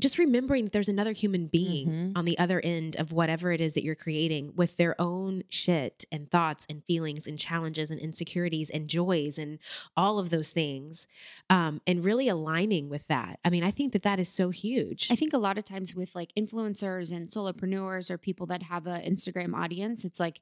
[0.00, 2.12] Just remembering that there's another human being Mhm.
[2.16, 6.04] on the other end of whatever it is that you're creating with their own shit
[6.10, 9.58] and thoughts and feelings and challenges and insecurities and joys and
[9.96, 11.06] all of those things
[11.48, 15.08] um, and really aligning with that i mean i think that that is so huge
[15.10, 18.86] I think a lot of times with like influencers and solopreneurs or people that have
[18.86, 20.40] an Instagram audience, it's like,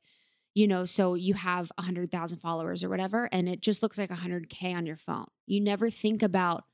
[0.55, 4.75] you know, so you have 100,000 followers or whatever, and it just looks like 100K
[4.75, 5.27] on your phone.
[5.47, 6.65] You never think about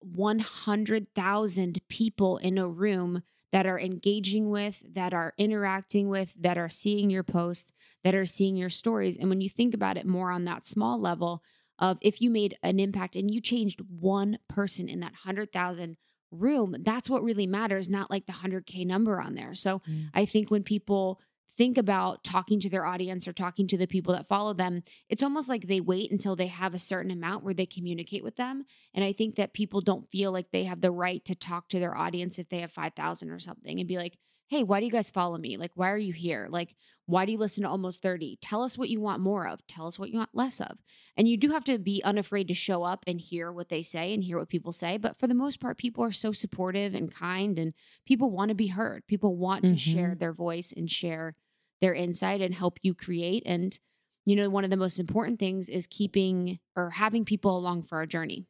[0.00, 6.68] 100,000 people in a room that are engaging with, that are interacting with, that are
[6.68, 7.72] seeing your post,
[8.04, 9.16] that are seeing your stories.
[9.16, 11.42] And when you think about it more on that small level
[11.78, 15.96] of if you made an impact and you changed one person in that 100,000
[16.30, 19.54] room, that's what really matters, not like the 100K number on there.
[19.54, 20.10] So Mm.
[20.14, 21.20] I think when people
[21.56, 25.22] think about talking to their audience or talking to the people that follow them, it's
[25.22, 28.64] almost like they wait until they have a certain amount where they communicate with them.
[28.94, 31.80] And I think that people don't feel like they have the right to talk to
[31.80, 34.18] their audience if they have 5,000 or something and be like,
[34.50, 35.56] hey, why do you guys follow me?
[35.56, 36.48] Like, why are you here?
[36.50, 36.74] Like,
[37.06, 38.36] why do you listen to almost 30?
[38.42, 39.64] Tell us what you want more of.
[39.68, 40.82] Tell us what you want less of.
[41.16, 44.12] And you do have to be unafraid to show up and hear what they say
[44.12, 44.96] and hear what people say.
[44.96, 48.56] But for the most part, people are so supportive and kind, and people want to
[48.56, 49.06] be heard.
[49.06, 50.18] People want to share mm-hmm.
[50.18, 51.36] their voice and share
[51.80, 53.44] their insight and help you create.
[53.46, 53.78] And,
[54.26, 57.98] you know, one of the most important things is keeping or having people along for
[57.98, 58.46] our journey.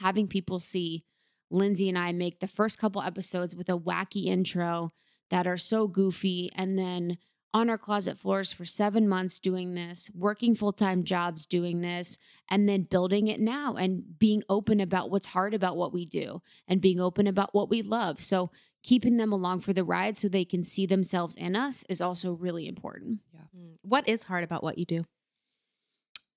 [0.00, 1.04] Having people see
[1.50, 4.92] Lindsey and I make the first couple episodes with a wacky intro
[5.30, 7.18] that are so goofy and then
[7.54, 12.18] on our closet floors for seven months doing this, working full time jobs doing this,
[12.50, 16.42] and then building it now and being open about what's hard about what we do
[16.68, 18.20] and being open about what we love.
[18.20, 18.50] So,
[18.82, 22.32] keeping them along for the ride so they can see themselves in us is also
[22.32, 23.20] really important.
[23.56, 23.78] Mm.
[23.82, 25.04] what is hard about what you do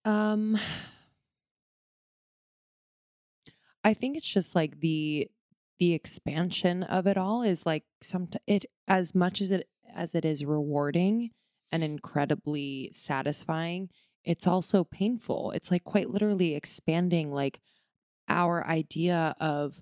[0.05, 0.57] Um,
[3.83, 5.29] I think it's just like the
[5.79, 10.25] the expansion of it all is like some it as much as it as it
[10.25, 11.31] is rewarding
[11.71, 13.89] and incredibly satisfying.
[14.25, 15.51] It's also painful.
[15.51, 17.61] It's like quite literally expanding like
[18.27, 19.81] our idea of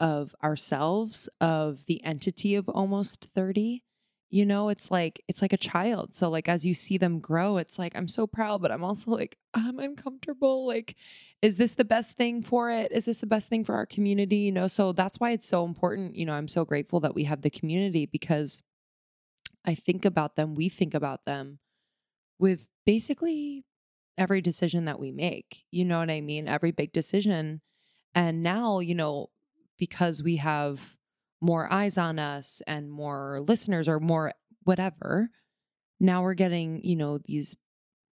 [0.00, 3.84] of ourselves of the entity of almost 30
[4.30, 6.14] you know it's like it's like a child.
[6.14, 9.10] So like as you see them grow it's like i'm so proud but i'm also
[9.10, 10.66] like i'm uncomfortable.
[10.66, 10.96] Like
[11.42, 12.92] is this the best thing for it?
[12.92, 14.36] Is this the best thing for our community?
[14.38, 17.24] You know so that's why it's so important you know i'm so grateful that we
[17.24, 18.62] have the community because
[19.64, 21.58] i think about them we think about them
[22.38, 23.64] with basically
[24.18, 26.48] every decision that we make you know what i mean?
[26.48, 27.60] Every big decision.
[28.14, 29.30] And now you know
[29.78, 30.96] because we have
[31.40, 34.32] more eyes on us and more listeners or more
[34.64, 35.30] whatever
[35.98, 37.56] now we're getting you know these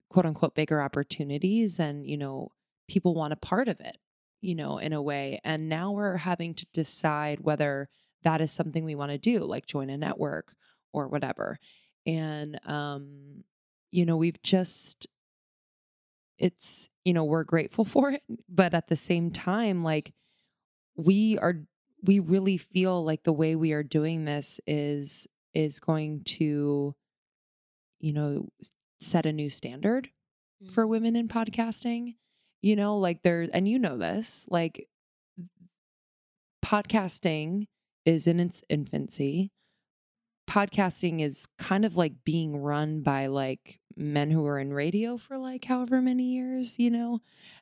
[0.08, 2.50] quote unquote bigger opportunities and you know
[2.88, 3.98] people want a part of it
[4.40, 7.88] you know in a way and now we're having to decide whether
[8.22, 10.54] that is something we want to do like join a network
[10.92, 11.58] or whatever.
[12.06, 13.44] And um
[13.90, 15.06] you know we've just
[16.38, 20.12] it's you know we're grateful for it but at the same time like
[20.96, 21.62] we are
[22.02, 26.94] we really feel like the way we are doing this is is going to
[28.00, 28.48] you know
[29.00, 30.10] set a new standard
[30.72, 30.90] for mm-hmm.
[30.90, 32.16] women in podcasting
[32.62, 34.88] you know like there and you know this like
[36.64, 37.66] podcasting
[38.04, 39.52] is in its infancy.
[40.48, 45.36] Podcasting is kind of like being run by like men who were in radio for
[45.36, 47.20] like however many years you know?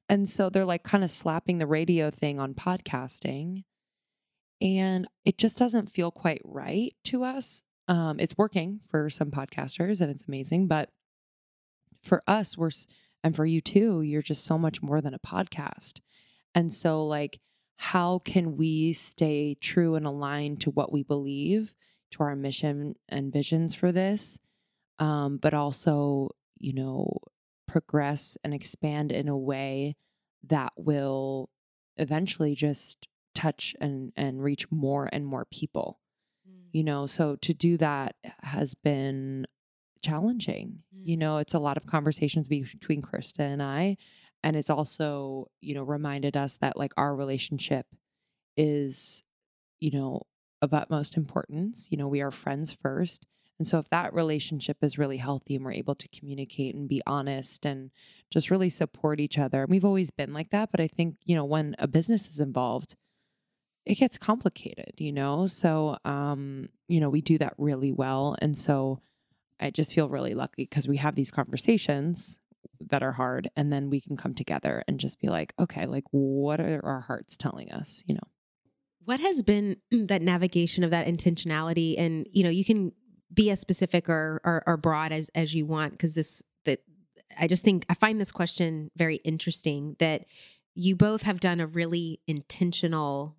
[0.08, 3.64] And so they're like kind of slapping the radio thing on podcasting
[4.60, 10.00] and it just doesn't feel quite right to us um it's working for some podcasters
[10.00, 10.90] and it's amazing but
[12.02, 12.70] for us we're
[13.22, 16.00] and for you too you're just so much more than a podcast.
[16.54, 17.40] And so like
[17.78, 21.74] how can we stay true and aligned to what we believe
[22.12, 24.38] to our mission and visions for this
[24.98, 27.18] um but also you know
[27.68, 29.94] progress and expand in a way
[30.42, 31.50] that will
[31.98, 36.00] eventually just touch and and reach more and more people
[36.72, 39.46] you know so to do that has been
[40.02, 41.20] challenging you Mm.
[41.20, 43.96] know it's a lot of conversations between krista and i
[44.42, 47.86] and it's also you know reminded us that like our relationship
[48.56, 49.22] is
[49.78, 50.22] you know,
[50.62, 51.88] of utmost importance.
[51.90, 53.26] You know, we are friends first.
[53.58, 57.02] And so if that relationship is really healthy and we're able to communicate and be
[57.06, 57.90] honest and
[58.30, 59.62] just really support each other.
[59.62, 62.40] And we've always been like that, but I think, you know, when a business is
[62.40, 62.96] involved,
[63.86, 65.46] it gets complicated, you know?
[65.46, 68.36] So um, you know, we do that really well.
[68.40, 69.00] And so
[69.60, 72.40] I just feel really lucky because we have these conversations
[72.80, 76.04] that are hard and then we can come together and just be like, okay, like
[76.10, 78.28] what are our hearts telling us, you know?
[79.04, 82.92] What has been that navigation of that intentionality and you know, you can
[83.32, 86.80] be as specific or or, or broad as as you want because this that
[87.38, 90.26] I just think I find this question very interesting that
[90.74, 93.36] you both have done a really intentional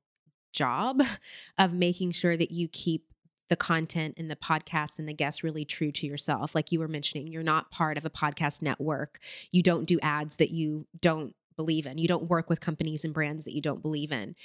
[0.51, 1.01] job
[1.57, 3.05] of making sure that you keep
[3.49, 6.53] the content and the podcast and the guests really true to yourself.
[6.53, 9.19] Like you were mentioning, you're not part of a podcast network.
[9.51, 11.97] You don't do ads that you don't believe in.
[11.97, 14.35] You don't work with companies and brands that you don't believe in.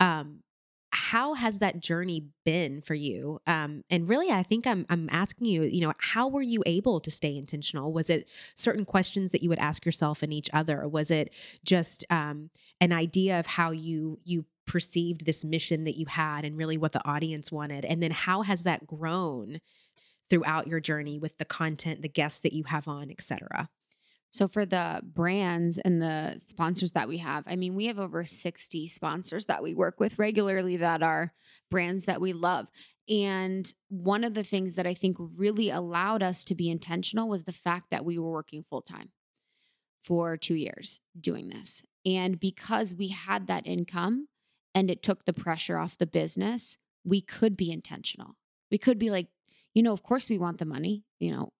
[0.00, 0.40] Um,
[0.90, 5.46] how has that journey been for you um, and really i think I'm, I'm asking
[5.46, 9.42] you you know how were you able to stay intentional was it certain questions that
[9.42, 12.50] you would ask yourself and each other was it just um,
[12.80, 16.92] an idea of how you you perceived this mission that you had and really what
[16.92, 19.60] the audience wanted and then how has that grown
[20.30, 23.68] throughout your journey with the content the guests that you have on etc
[24.30, 28.24] so for the brands and the sponsors that we have, I mean, we have over
[28.24, 31.32] 60 sponsors that we work with regularly that are
[31.70, 32.68] brands that we love.
[33.08, 37.44] And one of the things that I think really allowed us to be intentional was
[37.44, 39.10] the fact that we were working full time
[40.02, 41.82] for 2 years doing this.
[42.04, 44.28] And because we had that income
[44.74, 48.36] and it took the pressure off the business, we could be intentional.
[48.70, 49.28] We could be like,
[49.74, 51.52] you know, of course we want the money, you know,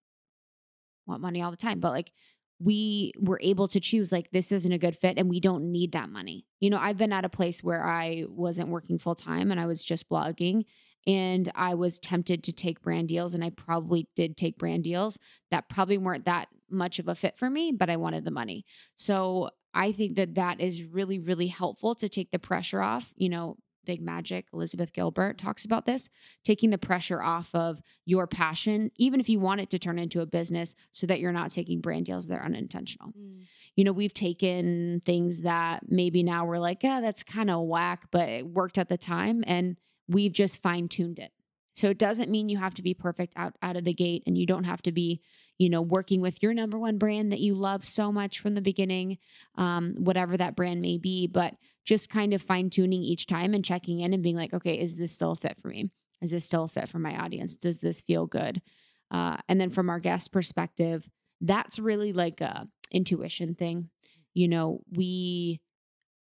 [1.06, 2.12] want money all the time, but like
[2.60, 5.92] we were able to choose like this isn't a good fit and we don't need
[5.92, 6.46] that money.
[6.60, 9.66] You know, I've been at a place where I wasn't working full time and I
[9.66, 10.64] was just blogging
[11.06, 15.18] and I was tempted to take brand deals and I probably did take brand deals
[15.50, 18.64] that probably weren't that much of a fit for me, but I wanted the money.
[18.96, 23.28] So I think that that is really really helpful to take the pressure off, you
[23.28, 23.56] know,
[23.88, 26.10] Big Magic, Elizabeth Gilbert talks about this,
[26.44, 30.20] taking the pressure off of your passion, even if you want it to turn into
[30.20, 33.14] a business, so that you're not taking brand deals that are unintentional.
[33.18, 33.46] Mm.
[33.76, 38.08] You know, we've taken things that maybe now we're like, yeah, that's kind of whack,
[38.10, 41.32] but it worked at the time and we've just fine tuned it.
[41.74, 44.36] So it doesn't mean you have to be perfect out, out of the gate and
[44.36, 45.22] you don't have to be,
[45.58, 48.60] you know, working with your number one brand that you love so much from the
[48.60, 49.18] beginning,
[49.56, 51.54] um, whatever that brand may be, but
[51.84, 54.96] just kind of fine tuning each time and checking in and being like, okay, is
[54.96, 55.90] this still a fit for me?
[56.22, 57.56] Is this still a fit for my audience?
[57.56, 58.62] Does this feel good?
[59.10, 61.08] Uh, and then from our guest perspective,
[61.40, 63.90] that's really like a intuition thing.
[64.34, 65.60] You know, we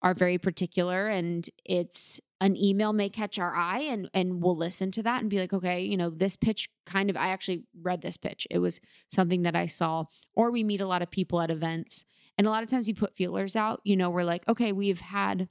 [0.05, 4.91] are very particular and it's an email may catch our eye and and we'll listen
[4.91, 8.03] to that and be like okay you know this pitch kind of i actually read
[8.03, 8.45] this pitch.
[8.51, 8.79] It was
[9.11, 10.05] something that i saw.
[10.35, 12.05] Or we meet a lot of people at events
[12.37, 15.01] and a lot of times we put feelers out you know we're like okay we've
[15.01, 15.49] had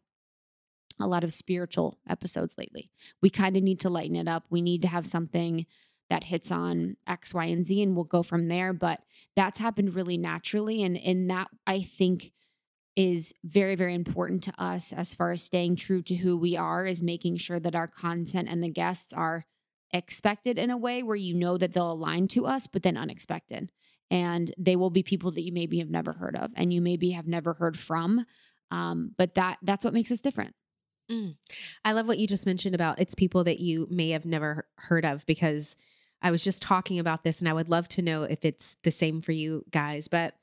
[1.01, 2.89] a lot of spiritual episodes lately.
[3.21, 4.45] We kind of need to lighten it up.
[4.49, 5.67] We need to have something
[6.09, 8.73] that hits on x y and z and we'll go from there.
[8.73, 9.01] But
[9.35, 12.31] that's happened really naturally and in that i think
[12.97, 16.87] is very very important to us as far as staying true to who we are
[16.87, 19.45] is making sure that our content and the guests are
[19.93, 23.71] expected in a way where you know that they'll align to us but then unexpected
[24.11, 27.11] and they will be people that you maybe have never heard of and you maybe
[27.11, 28.25] have never heard from
[28.71, 30.55] um, but that that's what makes us different
[31.11, 31.35] mm.
[31.85, 35.05] i love what you just mentioned about it's people that you may have never heard
[35.05, 35.77] of because
[36.23, 38.91] i was just talking about this and i would love to know if it's the
[38.91, 40.35] same for you guys but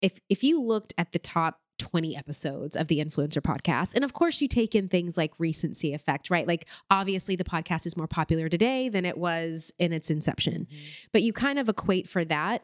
[0.00, 3.94] if if you looked at the top 20 episodes of the influencer podcast.
[3.94, 6.46] And of course, you take in things like recency effect, right?
[6.46, 10.68] Like, obviously, the podcast is more popular today than it was in its inception.
[10.70, 10.84] Mm-hmm.
[11.12, 12.62] But you kind of equate for that.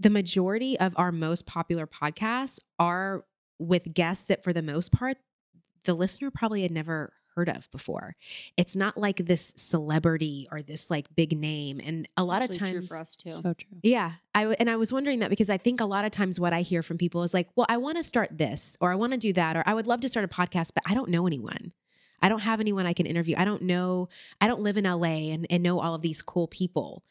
[0.00, 3.24] The majority of our most popular podcasts are
[3.58, 5.18] with guests that, for the most part,
[5.84, 8.16] the listener probably had never heard of before.
[8.56, 11.80] It's not like this celebrity or this like big name.
[11.82, 13.30] And a it's lot of times for us too.
[13.30, 13.78] So true.
[13.82, 14.12] Yeah.
[14.34, 16.62] I and I was wondering that because I think a lot of times what I
[16.62, 19.18] hear from people is like, well, I want to start this or I want to
[19.18, 21.72] do that or I would love to start a podcast, but I don't know anyone.
[22.22, 23.34] I don't have anyone I can interview.
[23.36, 24.08] I don't know,
[24.40, 27.02] I don't live in LA and, and know all of these cool people.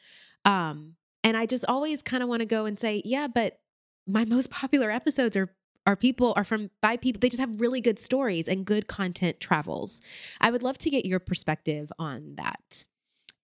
[0.45, 3.59] Um, and I just always kind of want to go and say, yeah, but
[4.07, 5.53] my most popular episodes are
[5.85, 9.39] our people are from by people they just have really good stories and good content
[9.39, 10.01] travels
[10.39, 12.85] i would love to get your perspective on that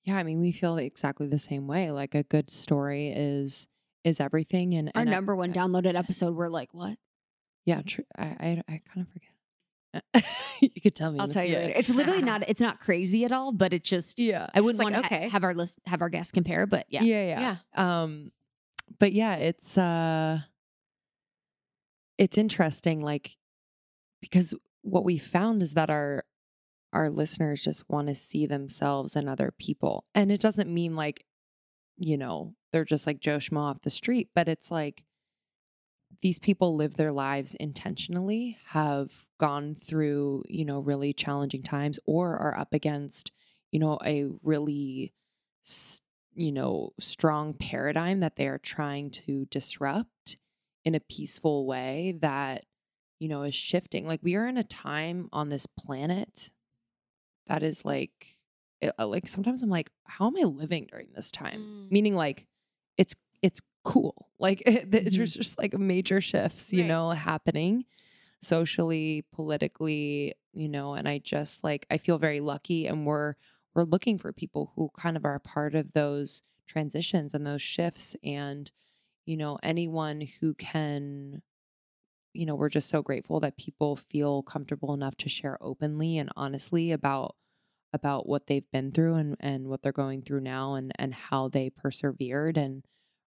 [0.03, 3.67] yeah i mean we feel exactly the same way like a good story is
[4.03, 6.97] is everything and our and number I, one downloaded episode we're like what
[7.65, 9.31] yeah true I, I i kind of forget
[10.61, 11.19] you could tell me.
[11.19, 11.73] I'll tell you later.
[11.75, 12.43] It's literally not.
[12.47, 14.19] It's not crazy at all, but it's just.
[14.19, 14.47] Yeah.
[14.53, 15.29] I wouldn't like, want to okay.
[15.29, 17.01] have our list have our guests compare, but yeah.
[17.01, 17.57] yeah.
[17.75, 18.01] Yeah.
[18.03, 18.31] Um,
[18.99, 20.39] but yeah, it's uh,
[22.17, 23.37] it's interesting, like
[24.21, 26.23] because what we found is that our
[26.93, 31.25] our listeners just want to see themselves and other people, and it doesn't mean like,
[31.97, 35.03] you know, they're just like Joe Schmo off the street, but it's like
[36.21, 42.35] these people live their lives intentionally, have gone through, you know, really challenging times or
[42.37, 43.31] are up against,
[43.71, 45.13] you know, a really,
[46.33, 50.37] you know, strong paradigm that they are trying to disrupt
[50.87, 52.65] in a peaceful way that,
[53.19, 54.07] you know, is shifting.
[54.07, 56.51] Like we are in a time on this planet
[57.47, 58.27] that is like,
[58.81, 61.61] it- uh, like sometimes I'm like, how am I living during this time?
[61.61, 61.91] Mm.
[61.91, 62.47] Meaning like,
[62.97, 64.15] it's it's cool.
[64.39, 65.11] Like it, Mhm.
[65.15, 66.87] there's just like major shifts, you Right.
[66.89, 67.85] know, happening
[68.39, 73.33] socially, politically, you know, and I just like I feel very lucky and we're
[73.75, 78.15] we're looking for people who kind of are part of those transitions and those shifts
[78.23, 78.71] and
[79.27, 81.43] you know, anyone who can
[82.33, 86.29] you know, we're just so grateful that people feel comfortable enough to share openly and
[86.35, 87.35] honestly about
[87.93, 91.47] about what they've been through and and what they're going through now and and how
[91.47, 92.85] they persevered and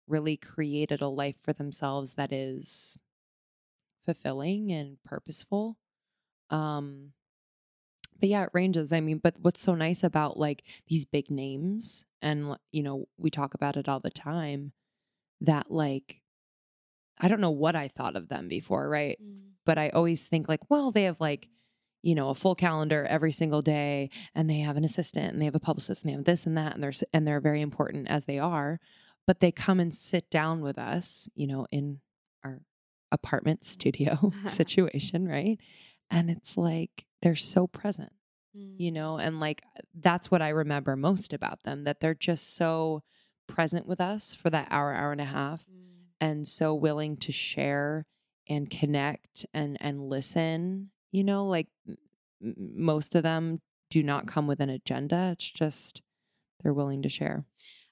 [0.09, 2.99] really created a life for themselves that is
[4.05, 5.77] fulfilling and purposeful.
[6.51, 7.13] Um
[8.21, 8.93] but yeah it ranges.
[8.93, 13.31] I mean but what's so nice about like these big names and you know we
[13.31, 14.73] talk about it all the time
[15.41, 16.21] that like
[17.19, 19.19] i don't know what i thought of them before right?
[19.23, 19.55] Mm.
[19.67, 21.49] But I always think like, well, they have like,
[22.03, 25.47] you know, a full calendar every single day, and they have an assistant, and they
[25.47, 28.09] have a publicist, and they have this and that, and they're and they're very important
[28.09, 28.79] as they are,
[29.27, 32.01] but they come and sit down with us, you know, in
[32.45, 32.61] our
[33.11, 35.59] apartment studio situation, right?
[36.11, 38.13] And it's like they're so present,
[38.53, 38.95] you mm.
[38.95, 39.63] know, and like
[39.99, 43.03] that's what I remember most about them that they're just so
[43.47, 45.85] present with us for that hour, hour and a half mm.
[46.21, 48.07] and so willing to share
[48.49, 51.69] and connect and and listen you know like
[52.41, 56.03] most of them do not come with an agenda it's just
[56.63, 57.45] they're willing to share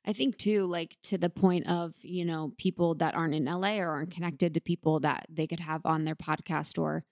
[0.05, 3.77] I think too, like to the point of, you know, people that aren't in LA
[3.77, 4.17] or aren't mm-hmm.
[4.17, 7.05] connected to people that they could have on their podcast or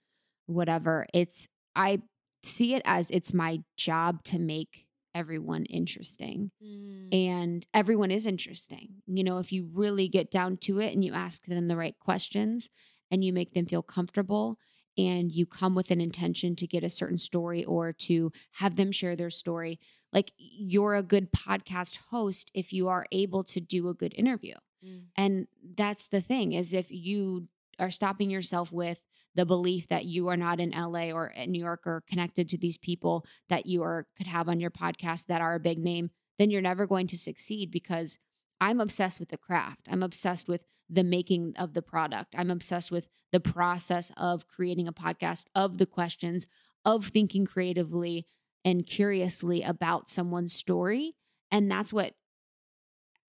[0.45, 1.05] whatever.
[1.13, 2.01] It's, I
[2.43, 6.51] see it as it's my job to make everyone interesting.
[6.63, 7.13] Mm.
[7.13, 9.01] And everyone is interesting.
[9.05, 11.97] You know, if you really get down to it and you ask them the right
[11.99, 12.69] questions
[13.09, 14.57] and you make them feel comfortable
[14.97, 18.91] and you come with an intention to get a certain story or to have them
[18.91, 19.79] share their story,
[20.11, 24.55] like you're a good podcast host if you are able to do a good interview.
[24.85, 25.03] Mm.
[25.15, 27.47] And that's the thing is if you
[27.79, 28.99] are stopping yourself with
[29.35, 32.77] the belief that you are not in LA or New York or connected to these
[32.77, 36.49] people that you are could have on your podcast that are a big name, then
[36.49, 38.17] you're never going to succeed because
[38.59, 39.87] I'm obsessed with the craft.
[39.89, 42.35] I'm obsessed with the making of the product.
[42.37, 46.45] I'm obsessed with the process of creating a podcast, of the questions,
[46.85, 48.27] of thinking creatively
[48.65, 51.15] and curiously about someone's story.
[51.49, 52.13] And that's what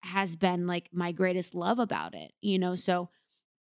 [0.03, 2.75] has been like my greatest love about it, you know?
[2.75, 3.09] So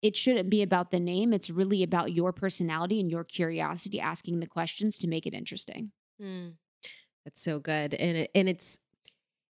[0.02, 1.34] it shouldn't be about the name.
[1.34, 5.92] It's really about your personality and your curiosity, asking the questions to make it interesting.
[6.22, 6.54] Mm.
[7.26, 8.80] That's so good, and it, and it's.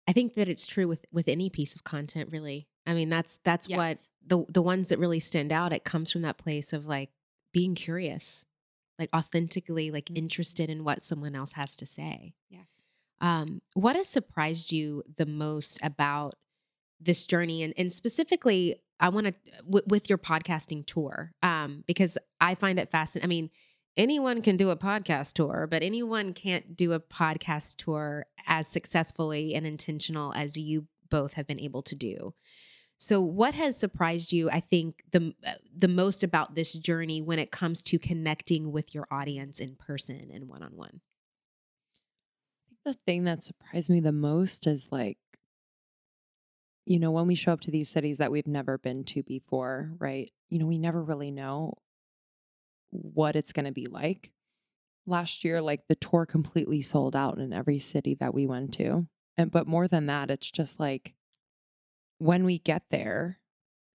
[0.08, 2.30] I think that it's true with with any piece of content.
[2.32, 5.72] Really, I mean that's that's what the the ones that really stand out.
[5.72, 7.10] It comes from that place of like
[7.52, 8.44] being curious,
[8.98, 10.18] like authentically like Mhm.
[10.18, 12.34] interested in what someone else has to say.
[12.48, 12.86] Yes.
[13.20, 16.36] Um, what has surprised you the most about
[17.00, 19.34] this journey, and and specifically, I want to
[19.64, 23.26] with your podcasting tour, um, because I find it fascinating.
[23.26, 23.50] I mean,
[23.96, 29.54] anyone can do a podcast tour, but anyone can't do a podcast tour as successfully
[29.54, 32.34] and intentional as you both have been able to do.
[32.98, 34.48] So, what has surprised you?
[34.50, 38.94] I think the uh, the most about this journey when it comes to connecting with
[38.94, 41.00] your audience in person and one on one.
[42.64, 45.18] I think the thing that surprised me the most is like
[46.86, 49.92] you know when we show up to these cities that we've never been to before
[49.98, 51.74] right you know we never really know
[52.90, 54.32] what it's going to be like.
[55.06, 59.06] Last year like the tour completely sold out in every city that we went to
[59.36, 61.14] and but more than that it's just like
[62.18, 63.38] when we get there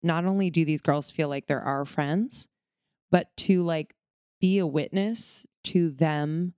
[0.04, 2.50] not only do these girls feel like they're our friends
[3.10, 3.96] but to like
[4.42, 6.56] be a witness to them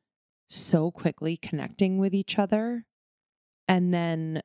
[0.48, 2.88] so quickly connecting with each other
[3.68, 4.42] and then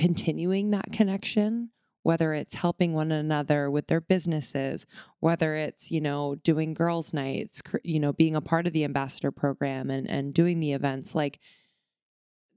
[0.00, 1.70] continuing that connection
[2.02, 4.86] whether it's helping one another with their businesses,
[5.20, 9.30] whether it's, you know, doing girls' nights, you know, being a part of the ambassador
[9.30, 11.38] program and, and doing the events, like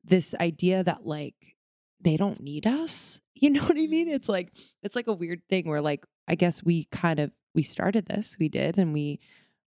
[0.03, 1.57] this idea that like
[1.99, 3.19] they don't need us.
[3.35, 4.05] You know what I mean?
[4.05, 4.15] Mm-hmm.
[4.15, 7.61] It's like, it's like a weird thing where like, I guess we kind of, we
[7.61, 9.19] started this, we did, and we,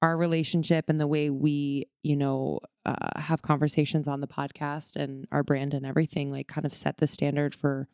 [0.02, 5.26] our relationship and the way we, you know, uh, have conversations on the podcast and
[5.30, 7.88] our brand and everything, like kind of set the standard for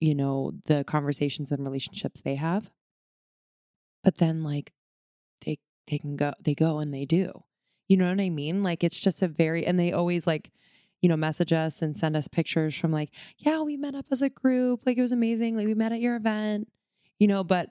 [0.00, 2.70] you know, the conversations and relationships they have.
[4.02, 4.72] But then like
[5.44, 7.44] they they can go they go and they do.
[7.88, 8.62] You know what I mean?
[8.62, 10.50] Like it's just a very and they always like
[11.02, 14.20] you know, message us and send us pictures from like, yeah, we met up as
[14.20, 14.82] a group.
[14.84, 15.56] Like it was amazing.
[15.56, 16.68] Like we met at your event,
[17.18, 17.70] you know, but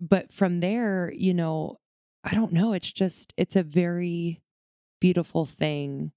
[0.00, 1.78] but from there, you know,
[2.24, 2.72] I don't know.
[2.72, 4.42] It's just it's a very
[5.00, 6.12] beautiful thing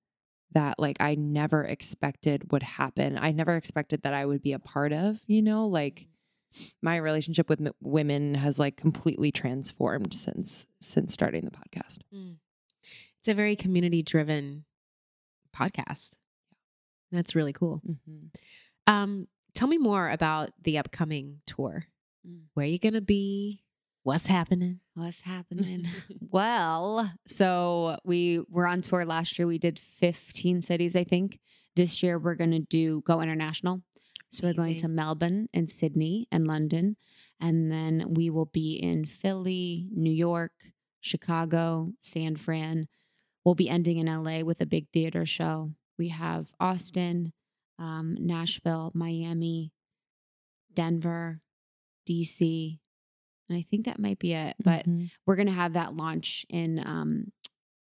[0.54, 3.18] that like I never expected would happen.
[3.18, 6.08] I never expected that I would be a part of, you know, like
[6.82, 12.00] my relationship with m- women has like completely transformed since since starting the podcast.
[12.14, 12.36] Mm.
[13.20, 14.66] It's a very community driven
[15.56, 16.18] podcast.
[17.12, 17.82] That's really cool.
[17.88, 18.94] Mm-hmm.
[18.94, 21.86] Um, tell me more about the upcoming tour.
[22.28, 22.42] Mm.
[22.54, 23.63] Where you gonna be?
[24.04, 24.82] What's happening?
[24.96, 25.88] What's happening?
[26.20, 29.48] well, so we were on tour last year.
[29.48, 31.40] We did 15 cities, I think.
[31.76, 33.82] This year we're going to do go international.
[34.32, 36.98] So we're going to Melbourne and Sydney and London.
[37.40, 40.52] And then we will be in Philly, New York,
[41.02, 42.88] Chicago, San Fran.
[43.46, 45.72] We'll be ending in LA with a big theater show.
[46.00, 47.32] We have Austin,
[47.78, 49.72] um, Nashville, Miami,
[50.74, 51.42] Denver,
[52.10, 52.80] DC.
[53.50, 54.56] And I think that might be it.
[54.64, 55.10] But Mhm.
[55.26, 57.32] we're going to have that launch in um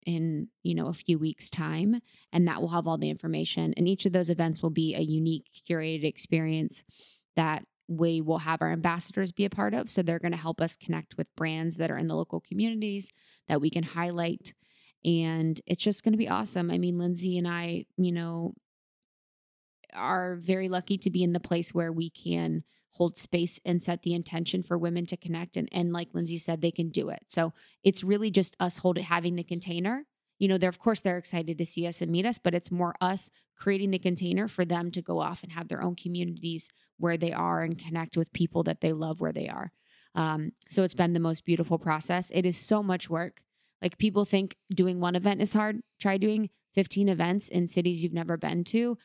[0.06, 2.02] in you know a few weeks time
[2.34, 5.02] and that will have all the information and each of those events will be a
[5.02, 6.84] unique curated experience
[7.36, 10.60] that we will have our ambassadors be a part of so they're going to help
[10.60, 13.12] us connect with brands that are in the local communities
[13.48, 14.54] that we can highlight
[15.06, 18.54] and it's just going to be awesome i mean lindsey and i you know
[19.94, 24.04] are very lucky to be in the place where we can hold space and set
[24.04, 27.24] the intention for women to connect and and like Lindsey said they can do it.
[27.28, 30.06] So it's really just us holding having the container.
[30.40, 32.72] You know, they're of course they're excited to see us and meet us, but it's
[32.72, 36.70] more us creating the container for them to go off and have their own communities
[36.98, 39.72] where they are and connect with people that they love where they are.
[40.16, 42.32] Um, so it's been the most beautiful process.
[42.34, 43.42] It is so much work.
[43.82, 45.82] Like people think doing one event is hard.
[46.00, 48.98] Try doing 15 events in cities you've never been to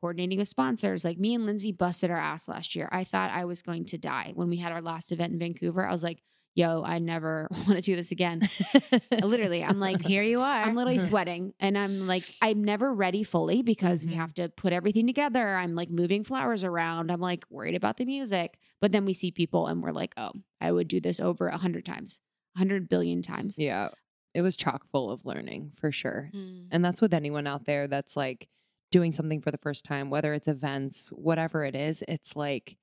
[0.00, 1.04] coordinating with sponsors.
[1.04, 2.88] Like me and Lindsey busted our ass last year.
[2.90, 5.86] I thought I was going to die when we had our last event in Vancouver.
[5.86, 6.22] I was like,
[6.54, 8.40] yo, I never want to do this again.
[9.22, 10.56] literally, I'm like, Here you are.
[10.62, 11.52] I'm literally sweating.
[11.60, 14.16] And I'm like, I'm never ready fully because we Mhm.
[14.16, 15.54] have to put everything together.
[15.56, 17.10] I'm like moving flowers around.
[17.10, 18.58] I'm like worried about the music.
[18.80, 21.58] But then we see people and we're like, oh, I would do this over a
[21.58, 22.20] hundred times,
[22.56, 23.56] a hundred billion times.
[23.58, 23.90] Yeah.
[24.34, 26.30] It was chock full of learning for sure.
[26.34, 26.66] Mm.
[26.70, 28.48] And that's with anyone out there that's like
[28.90, 32.76] doing something for the first time, whether it's events, whatever it is, it's like,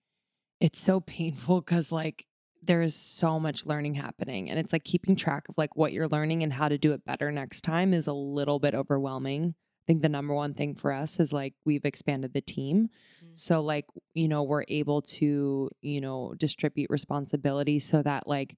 [0.60, 2.26] it's so painful because like
[2.62, 4.49] there's so much learning happening.
[4.49, 7.05] And it's like keeping track of like what you're learning and how to do it
[7.05, 9.55] better next time is a little bit overwhelming.
[9.55, 12.89] I think the number one thing for us is like we've expanded the team.
[13.24, 13.38] Mm.
[13.38, 18.58] So like, you know, we're able to, you know, distribute responsibility so that like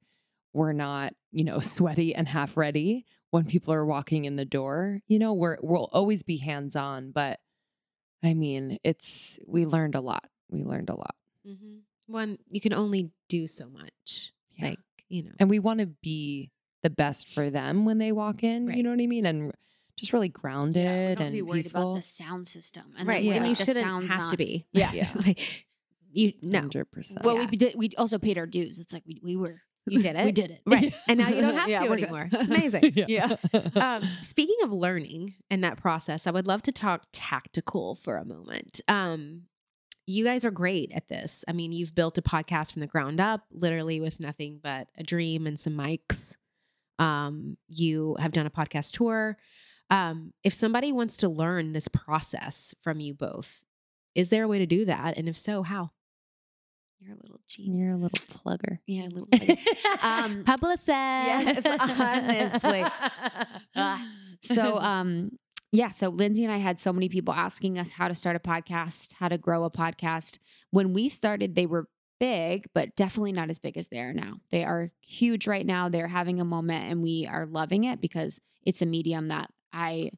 [0.54, 5.02] we're not, you know, sweaty and half ready when people are walking in the door.
[5.08, 7.40] You know, we're we'll always be hands-on, but
[8.24, 10.26] I mean, it's we learned a lot.
[10.50, 11.16] We learned a lot.
[11.46, 11.78] hmm
[12.08, 14.34] One, you can only do so much.
[14.58, 14.70] Yeah.
[14.70, 15.32] Like, you know.
[15.40, 16.52] And we want to be
[16.84, 18.78] the best for them when they walk in, Right.
[18.78, 19.26] you know what I mean?
[19.26, 19.54] And
[19.96, 21.82] just really grounded Yeah, don't and be worried peaceful.
[21.92, 22.94] about the sound system.
[22.98, 23.24] And right.
[23.24, 24.66] I'm And you the shouldn't sound's have not- to be.
[24.72, 24.92] Yeah.
[24.94, 25.10] Yeah.
[25.26, 25.66] like,
[26.12, 26.62] you, no.
[26.62, 27.24] 100%.
[27.24, 27.48] Well, Yeah.
[27.52, 27.76] we did.
[27.76, 28.80] We also paid our dues.
[28.80, 29.62] It's like we we were.
[29.92, 30.26] You did it.
[30.26, 30.62] We did it.
[30.66, 30.94] Right.
[31.08, 32.04] And now you don't have Yeah, to we're good.
[32.06, 32.30] anymore.
[32.32, 32.94] It's amazing.
[33.08, 33.36] yeah.
[33.76, 38.26] um, speaking of learning and that process, I would love to talk tactical for a
[38.26, 38.82] moment.
[38.88, 39.44] Um,
[40.06, 41.46] you guys are great at this.
[41.48, 45.04] I mean, you've built a podcast from the ground up, literally with nothing but a
[45.04, 46.36] dream and some mics.
[46.98, 49.38] Um, you have done a podcast tour.
[49.92, 53.64] Um, if somebody wants to learn this process from you both,
[54.16, 55.16] is there a way to do that?
[55.18, 55.92] And if so, how?
[57.00, 57.78] You're a little genius.
[57.80, 58.80] You're a little plugger.
[58.86, 59.28] Yeah, a little.
[59.28, 59.58] bit.
[60.04, 60.88] Um, Publicist.
[60.89, 62.86] Yes, honestly.
[64.41, 65.32] So um
[65.72, 68.39] yeah so lindsey and i had so many people asking us how to start a
[68.39, 70.38] podcast how to grow a podcast
[70.72, 71.88] when we started they were
[72.20, 75.89] big but definitely not as big as they are now they are huge right now
[75.89, 80.10] they're having a moment and we are loving it because it's a medium that i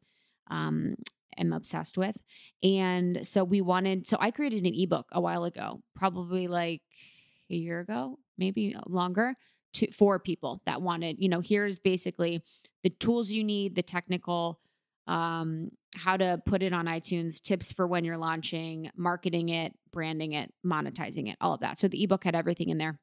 [0.51, 0.95] um
[1.37, 2.17] am obsessed with.
[2.63, 6.81] And so we wanted, so I created an ebook a while ago, probably like
[7.49, 9.35] a year ago, maybe longer,
[9.73, 12.41] to for people that wanted, you know, here's basically
[12.83, 14.59] the tools you need, the technical,
[15.07, 20.33] um, how to put it on iTunes, tips for when you're launching, marketing it, branding
[20.33, 21.79] it, monetizing it, all of that.
[21.79, 22.99] So the ebook had everything in there.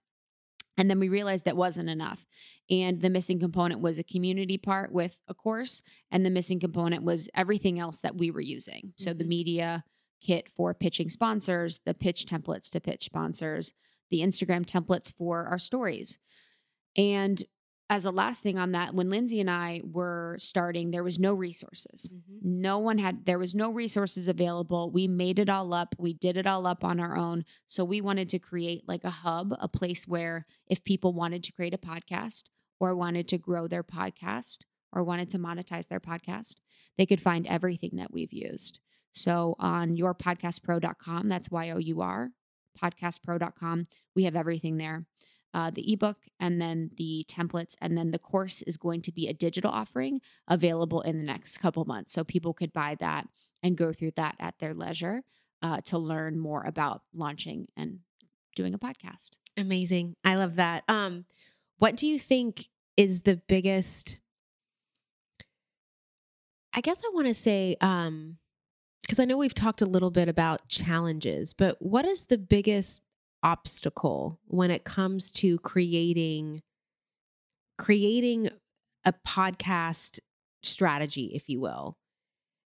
[0.79, 2.25] And then we realized that wasn't enough.
[2.71, 5.83] And the missing component was a community part with a course.
[6.11, 8.95] And the missing component was everything else that we were using.
[8.97, 9.29] So the Mhm.
[9.29, 9.85] media
[10.21, 13.73] kit for pitching sponsors, the pitch templates to pitch sponsors,
[14.11, 16.19] the Instagram templates for our stories.
[16.97, 17.43] And
[17.91, 21.33] as a last thing on that, when Lindsey and I were starting, there was no
[21.33, 22.11] resources.
[22.13, 22.61] Mm-hmm.
[22.61, 24.91] No one had, there was no resources available.
[24.91, 25.95] We made it all up.
[25.99, 27.45] We did it all up on our own.
[27.67, 31.53] So we wanted to create like a hub, a place where if people wanted to
[31.53, 32.45] create a podcast
[32.79, 34.59] or wanted to grow their podcast
[34.93, 36.57] or wanted to monetize their podcast,
[36.99, 38.81] they could find everything that we've used.
[39.13, 42.31] So on yourpodcastpro.com, that's Y O U R,
[42.81, 45.07] podcastpro.com, we have everything there
[45.55, 49.29] uh, the ebook and then the templates and then the course is going to be
[49.29, 53.27] a digital offering available in the next couple months so people could buy that
[53.63, 55.23] and go through that at their leisure
[55.63, 57.99] uh, to learn more about launching and
[58.55, 60.15] doing a podcast Amazing.
[60.25, 60.85] I love that.
[60.89, 61.25] Um,
[61.79, 64.17] what do you think is the biggest?
[66.73, 68.39] I guess I want to say, um,
[69.03, 73.03] because I know we've talked a little bit about challenges, but what is the biggest
[73.43, 76.63] obstacle when it comes to creating
[77.79, 78.51] creating
[79.05, 80.19] a podcast
[80.63, 81.97] strategy, if you will?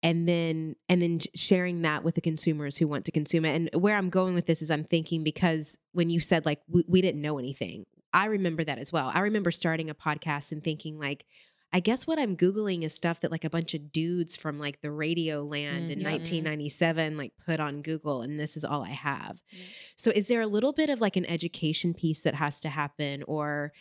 [0.02, 3.82] and then and then sharing that with the consumers who want to consume it and
[3.82, 7.02] where i'm going with this is i'm thinking because when you said like we, we
[7.02, 11.00] didn't know anything i remember that as well i remember starting a podcast and thinking
[11.00, 11.26] like
[11.72, 14.82] i guess what i'm googling is stuff that like a bunch of dudes from like
[14.82, 16.04] the radio land in Mhm.
[16.04, 19.64] 1997 like put on google and this is all i have Yeah.
[19.96, 23.24] so is there a little bit of like an education piece that has to happen
[23.28, 23.72] or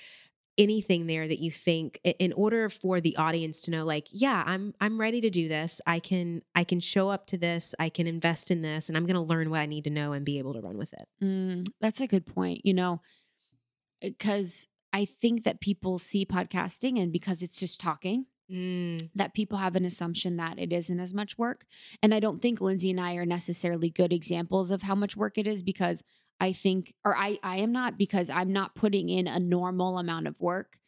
[0.59, 4.75] anything there that you think in order for the audience to know like yeah i'm
[4.81, 8.09] i'm ready to do this i can i can show up to this i can
[8.09, 10.37] invest in this and i'm going to learn what i need to know and be
[10.39, 12.63] able to run with it Mm, that's a good point.
[12.67, 13.01] You know,
[14.01, 19.09] because I think that people see podcasting and because it's just talking, mm.
[19.15, 21.67] that people have an assumption that it isn't as much work.
[22.03, 25.39] And I don't think Lindsey and I are necessarily good examples of how much work
[25.39, 26.03] it is because
[26.41, 30.29] I think, or I, I am not because I'm not putting in a normal amount
[30.29, 30.79] of work.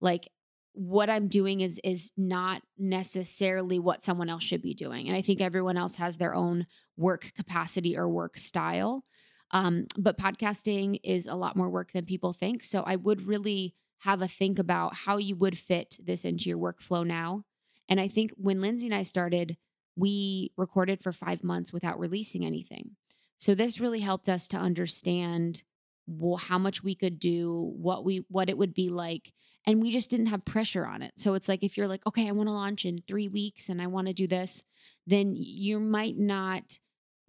[0.00, 0.28] Like
[0.72, 5.08] what I'm doing is is not necessarily what someone else should be doing.
[5.08, 9.04] And I think everyone else has their own work capacity or work style.
[9.52, 12.62] Um, but podcasting is a lot more work than people think.
[12.62, 16.58] So I would really have a think about how you would fit this into your
[16.58, 17.44] workflow now.
[17.88, 19.56] And I think when Lindsey and I started,
[19.96, 22.92] we recorded for five months without releasing anything.
[23.38, 25.62] So this really helped us to understand
[26.06, 29.32] well, how much we could do, what we what it would be like,
[29.66, 31.12] and we just didn't have pressure on it.
[31.16, 33.80] So it's like if you're like, okay, I want to launch in three weeks and
[33.80, 34.62] I want to do this,
[35.06, 36.78] then you might not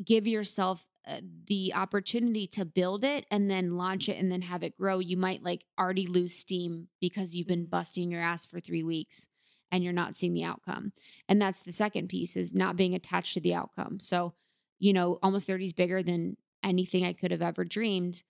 [0.03, 4.62] give yourself Uh, the opportunity to build it and then launch it and then have
[4.62, 4.99] it grow.
[4.99, 7.72] You might like already lose steam because you've been mm-hmm.
[7.72, 9.28] busting your ass for three weeks
[9.72, 10.91] and you're not seeing the outcome.
[11.28, 13.99] And that's the second piece is not being attached to the outcome.
[13.99, 14.34] So,
[14.78, 18.22] you know, almost 30 is bigger than anything I could have ever dreamed,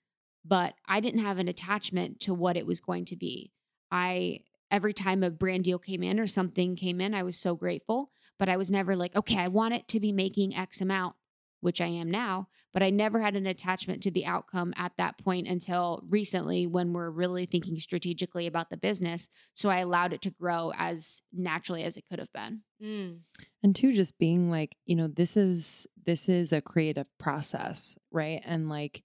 [0.46, 3.52] but I didn't have an attachment to what it was going to be.
[3.92, 7.56] I every time a brand deal came in or something came in, I was so
[7.56, 11.16] grateful, but I was never like, okay, I want it to be making X amount,
[11.62, 15.18] which I am now, but I never had an attachment to the outcome at that
[15.18, 19.30] point until recently when we're really thinking strategically about the business.
[19.56, 22.62] So I allowed it to grow as naturally as it could have been.
[22.82, 23.20] Mm.
[23.62, 28.42] and two just being like you know this is this is a creative process right
[28.44, 29.04] and like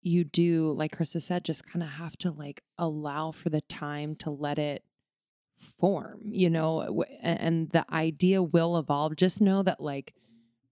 [0.00, 4.14] you do like krista said just kind of have to like allow for the time
[4.14, 4.84] to let it
[5.58, 10.14] form you know and the idea will evolve just know that like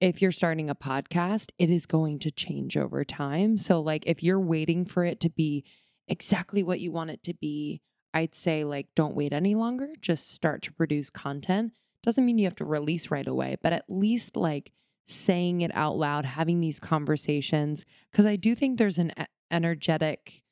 [0.05, 4.23] if you're starting a podcast it is going to change over time so like if
[4.23, 5.65] you're waiting for it to be
[6.09, 7.81] exactly what you want it to be
[8.13, 11.73] i'd say like don't wait any longer just start to produce content
[12.05, 14.73] doesn't mean you have to release right away, but at least like
[15.07, 17.85] saying it out loud, having these conversations.
[18.13, 19.13] Cause I do think there's an
[19.51, 20.43] energetic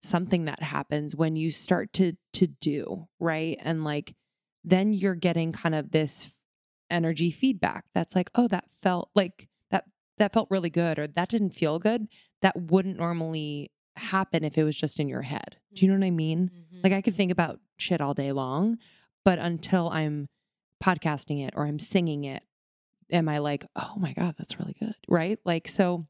[0.00, 3.58] something that happens when you start to to do, right?
[3.62, 4.14] And like
[4.64, 6.30] then you're getting kind of this
[6.90, 9.84] energy feedback that's like, oh, that felt like that
[10.18, 12.08] that felt really good or that didn't feel good.
[12.42, 15.56] That wouldn't normally happen if it was just in your head.
[15.74, 16.50] Do you know what I mean?
[16.82, 18.78] Like I could think about shit all day long,
[19.24, 20.28] but until I'm
[20.82, 22.42] podcasting it or I'm singing it,
[23.10, 24.94] am I like, oh my God, that's really good?
[25.08, 25.38] Right.
[25.44, 26.06] Like, so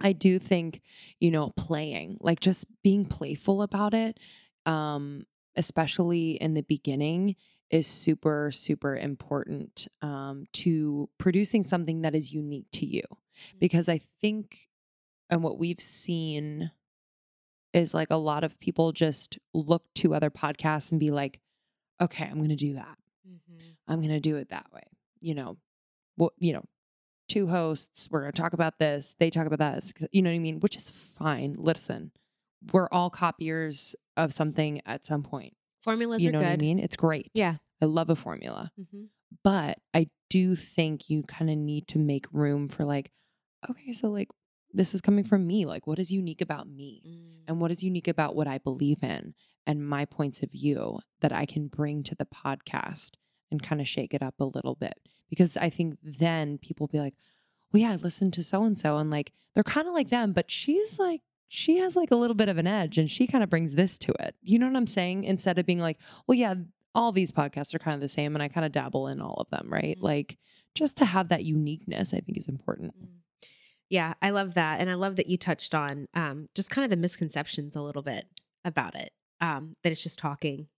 [0.00, 0.80] I do think,
[1.20, 4.18] you know, playing, like just being playful about it,
[4.66, 5.26] um,
[5.56, 7.36] especially in the beginning,
[7.70, 13.02] is super, super important um, to producing something that is unique to you.
[13.58, 14.68] Because I think,
[15.30, 16.70] and what we've seen
[17.72, 21.40] is like a lot of people just look to other podcasts and be like,
[22.00, 22.96] okay, I'm going to do that.
[23.28, 23.70] Mm-hmm.
[23.88, 24.84] I'm going to do it that way.
[25.20, 25.56] You know,
[26.16, 26.64] what, you know,
[27.28, 29.90] two hosts, we're going to talk about this, they talk about that.
[30.12, 30.60] You know what I mean?
[30.60, 31.56] Which is fine.
[31.58, 32.12] Listen,
[32.72, 35.54] we're all copiers of something at some point.
[35.84, 36.46] Formulas you are know good.
[36.46, 36.78] what I mean?
[36.78, 37.30] It's great.
[37.34, 37.56] Yeah.
[37.82, 38.72] I love a formula.
[38.80, 39.04] Mm-hmm.
[39.42, 43.10] But I do think you kind of need to make room for like,
[43.68, 44.28] okay, so like
[44.72, 45.66] this is coming from me.
[45.66, 47.02] Like, what is unique about me?
[47.06, 47.44] Mm.
[47.48, 49.34] And what is unique about what I believe in
[49.66, 53.10] and my points of view that I can bring to the podcast
[53.50, 54.94] and kind of shake it up a little bit?
[55.28, 57.14] Because I think then people be like,
[57.72, 60.32] well, yeah, I listened to so and so, and like they're kind of like them,
[60.32, 63.44] but she's like, she has like a little bit of an edge and she kind
[63.44, 64.34] of brings this to it.
[64.42, 65.24] You know what I'm saying?
[65.24, 66.54] Instead of being like, well, yeah,
[66.94, 69.34] all these podcasts are kind of the same and I kind of dabble in all
[69.34, 69.98] of them, right?
[69.98, 70.02] Mhm.
[70.02, 70.38] Like
[70.74, 72.94] just to have that uniqueness, I think is important.
[73.00, 73.08] Mm.
[73.90, 74.80] Yeah, I love that.
[74.80, 78.02] And I love that you touched on um, just kind of the misconceptions a little
[78.02, 78.26] bit
[78.64, 80.68] about it, um, that it's just talking.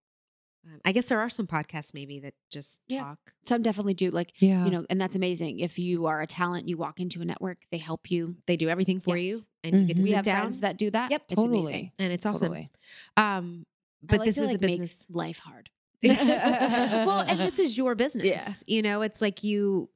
[0.67, 3.03] Um, I guess there are some podcasts maybe that just Yeah.
[3.05, 3.19] talk.
[3.47, 4.11] Some definitely do.
[4.11, 4.65] Like, Yeah.
[4.65, 5.61] you know, and that's amazing.
[5.61, 8.37] If you are a talent, you walk into a network, they help you.
[8.47, 9.47] They do everything for you Yes.
[9.65, 10.03] and you get to.
[10.03, 10.41] We sit have down.
[10.41, 11.11] friends that do that.
[11.13, 11.23] Yep.
[11.29, 11.61] it's Totally.
[11.61, 11.93] amazing.
[12.01, 12.49] and it's awesome.
[12.49, 12.71] Totally.
[13.17, 13.65] Um,
[14.03, 15.07] but like this to, is like, a make business.
[15.09, 15.71] life hard.
[16.03, 18.25] well, and this is your business.
[18.27, 18.53] Yeah.
[18.67, 19.91] You know, it's like you,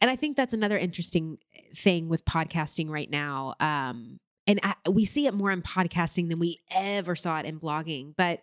[0.00, 1.38] and I think that's another interesting
[1.74, 3.54] thing with podcasting right now.
[3.60, 7.58] Um, and I, we see it more in podcasting than we ever saw it in
[7.58, 8.14] blogging.
[8.16, 8.42] But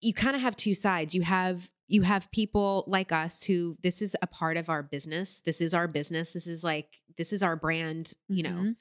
[0.00, 1.14] you kind of have two sides.
[1.14, 5.40] You have you have people like us who this is a part of our business.
[5.44, 6.32] This is our business.
[6.34, 8.12] This is like this is our brand.
[8.28, 8.76] You know, Mhm.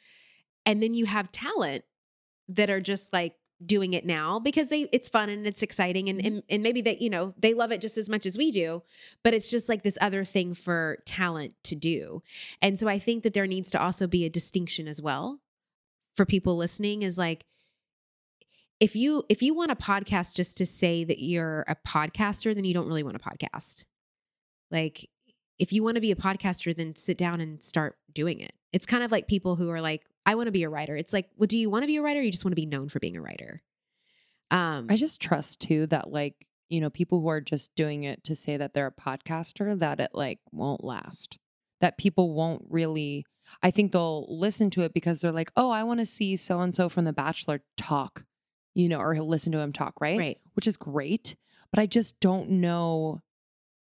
[0.65, 1.83] and then you have talent
[2.49, 6.23] that are just like doing it now because they it's fun and it's exciting and,
[6.23, 8.83] and and maybe that you know they love it just as much as we do
[9.23, 12.21] but it's just like this other thing for talent to do
[12.61, 15.41] and so i think that there needs to also be a distinction as well
[16.15, 17.45] for people listening is like
[18.79, 22.63] if you if you want a podcast just to say that you're a podcaster then
[22.63, 23.85] you don't really want a podcast.
[24.71, 25.09] Like
[25.59, 28.53] if you want to be a podcaster then sit down and start doing it.
[28.73, 30.95] It's kind of like people who are like i want to be a writer.
[30.95, 32.19] It's like well do you want to be a writer?
[32.19, 33.61] Or you just want to be known for being a writer.
[34.51, 38.23] Um I just trust too that like, you know, people who are just doing it
[38.25, 41.39] to say that they're a podcaster, that it like won't last.
[41.81, 43.25] That people won't really
[43.63, 46.59] I think they'll listen to it because they're like, oh, I want to see so
[46.59, 48.25] and so from The Bachelor talk,
[48.77, 50.19] you know, or he'll listen to him talk, right?
[50.19, 51.35] right Which is great.
[51.71, 53.23] But I just don't know,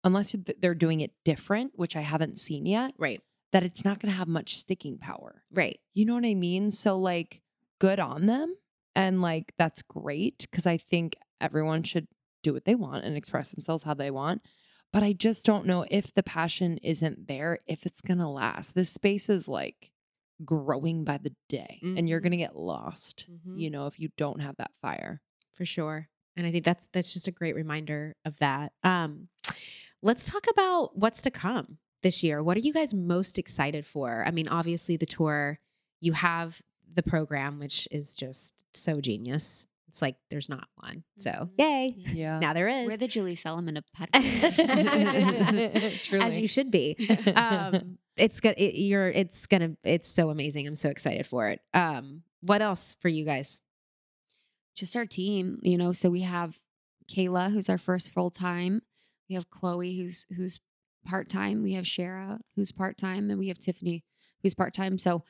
[0.06, 3.22] unless they're doing it different, which I haven't seen yet, right
[3.52, 5.44] that it's not going to have much sticking power.
[5.52, 6.72] right You know what I mean?
[6.72, 7.42] So like
[7.80, 8.56] good on them
[8.96, 12.08] and like that's great cuz I think everyone should
[12.44, 14.44] do what they want and express themselves how they want.
[14.94, 18.76] But I just don't know if the passion isn't there if it's going to last.
[18.76, 19.92] This space is like
[20.46, 22.24] growing by the day and you're Mhm.
[22.24, 23.60] going to get lost, Mhm.
[23.60, 25.22] you know, if you don't have that fire.
[25.54, 29.28] for sure and i think that's that's just a great reminder of that um
[30.02, 34.24] let's talk about what's to come this year what are you guys most excited for
[34.26, 35.60] i mean obviously the tour
[36.00, 36.62] you have
[36.94, 41.50] the program which is just so genius it's like there's not one so Mhm.
[41.58, 42.40] yay Yeah.
[42.40, 46.14] now there is We're the Julie Solomon of podcasts.
[46.22, 46.96] as you should be
[47.36, 51.62] um it's gonna it, you're it's gonna it's so amazing i'm so excited for it
[51.74, 53.60] um what else for you guys
[54.80, 55.92] just our team, you know.
[55.92, 56.58] So we have
[57.12, 58.82] Kayla, who's our first full time.
[59.28, 60.60] We have Chloe, who's who's
[61.06, 61.62] part time.
[61.62, 64.04] We have Shara, who's part time, and we have Tiffany,
[64.42, 64.98] who's part time.
[64.98, 65.24] So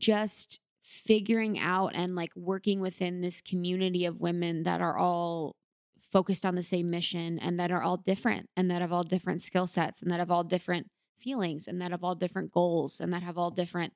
[0.00, 5.56] just figuring out and like working within this community of women that are all
[6.00, 9.42] focused on the same mission and that are all different and that have all different
[9.42, 10.88] skill sets and that have all different
[11.22, 13.92] feelings and that have all different goals and that have all different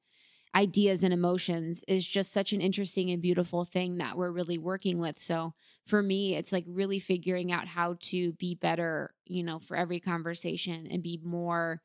[0.54, 4.98] ideas and emotions is just such an interesting and beautiful thing that we're really working
[4.98, 5.20] with.
[5.20, 5.54] So
[5.86, 10.00] for me, it's like really figuring out how to be better, you know, for every
[10.00, 11.82] conversation and be more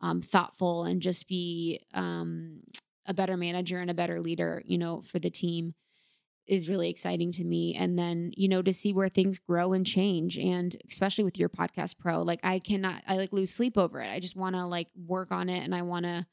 [0.00, 2.60] um, thoughtful and just be um,
[3.06, 5.74] a better manager and a better leader, you know, for the team
[6.46, 7.74] is really exciting to me.
[7.74, 10.36] And then, you know, to see where things grow and change.
[10.36, 14.10] And especially with your podcast pro, like I cannot, I like lose sleep over it.
[14.10, 16.26] I just want to like work on it and I want to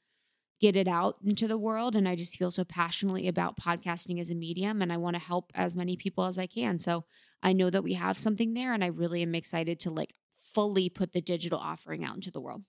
[0.59, 1.95] get it out into the world.
[1.95, 5.21] And I just feel so passionately about podcasting as a medium and I want to
[5.21, 6.79] help as many people as I can.
[6.79, 7.05] So
[7.41, 10.13] I know that we have something there and I really am excited to like
[10.53, 12.63] fully put the digital offering out into the world.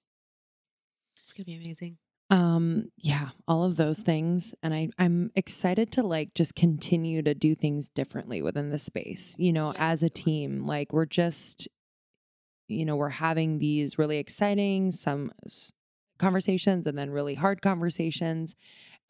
[1.23, 1.99] It's gonna be amazing.
[2.33, 7.35] Um yeah all of those things and i i'm excited to like just continue to
[7.35, 9.93] do things differently within the space you know Yeah.
[9.93, 11.69] as a team like we're just
[12.69, 15.31] you know we're having these really exciting some
[16.19, 18.55] conversations and then really hard conversations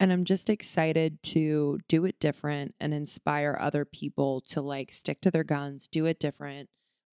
[0.01, 5.21] and i'm just excited to do it different and inspire other people to like stick
[5.21, 6.67] to their guns do it different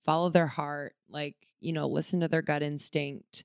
[0.05, 3.45] follow their heart like you know listen to their gut instinct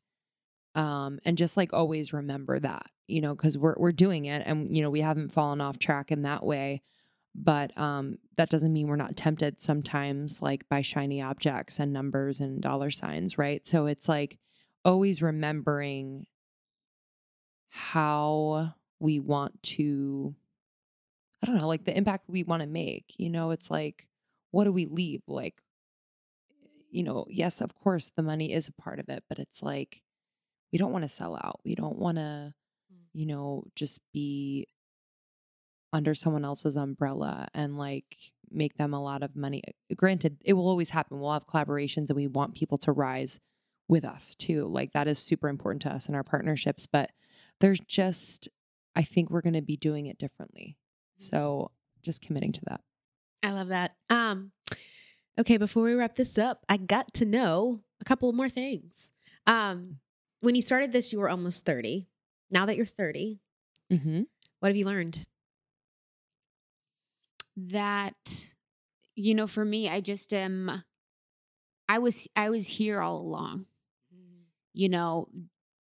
[0.76, 4.76] um and just like always remember that you know because we're we're doing it and
[4.76, 6.82] you know we haven't fallen off track in that way
[7.34, 12.40] but um that doesn't mean we're not tempted sometimes like by shiny objects and numbers
[12.40, 13.66] and dollar signs right?
[13.66, 14.38] So it's like
[14.84, 16.28] always remembering
[17.70, 20.34] how we want to
[21.42, 23.52] i don't know like the impact we want to make you know?
[23.52, 24.08] It's like
[24.52, 25.22] what do we leave?
[25.28, 25.62] Like
[26.90, 30.02] you know yes of course the money is a part of it but it's like
[30.72, 32.54] we don't want to sell out we don't want to
[33.14, 34.68] you know just be
[35.94, 38.18] under someone else's umbrella and like
[38.52, 39.62] make them a lot of money
[39.96, 43.40] granted it will always happen we'll have collaborations and we want people to rise
[43.88, 47.12] with us too like that is super important to us in our partnerships but
[47.60, 48.50] there's just
[48.96, 50.78] i think we're going to be doing it differently
[51.18, 51.72] so
[52.04, 52.82] just committing to that
[53.46, 53.92] I love that.
[54.10, 54.52] Um,
[55.40, 59.12] okay, before we wrap this up, I got to know a couple more things.
[59.46, 59.98] Um,
[60.46, 62.08] when you started this, you were almost 30.
[62.52, 63.40] Now that you're 30,
[63.92, 64.22] mm-hmm.
[64.60, 65.26] what have you learned?
[67.56, 68.48] that
[69.16, 70.84] you know for me i just am
[71.88, 73.66] i was i was here all along
[74.74, 75.30] you know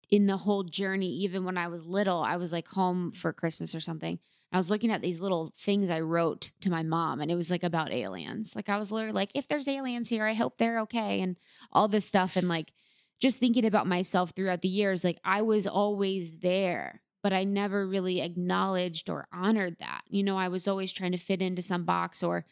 [0.09, 3.74] in the whole journey even when i was little i was like home for christmas
[3.74, 4.20] or something
[4.51, 7.49] i was looking at these little things i wrote to my mom and it was
[7.49, 10.82] like about aliens like i was literally like if there's aliens here i hope they're
[10.82, 11.38] okay and
[11.72, 12.74] all this stuff and like
[13.22, 17.88] just thinking about myself throughout the years like i was always there but I never
[17.88, 20.01] really acknowledged or honored that.
[20.09, 22.45] You know, I was always trying to fit into some box or,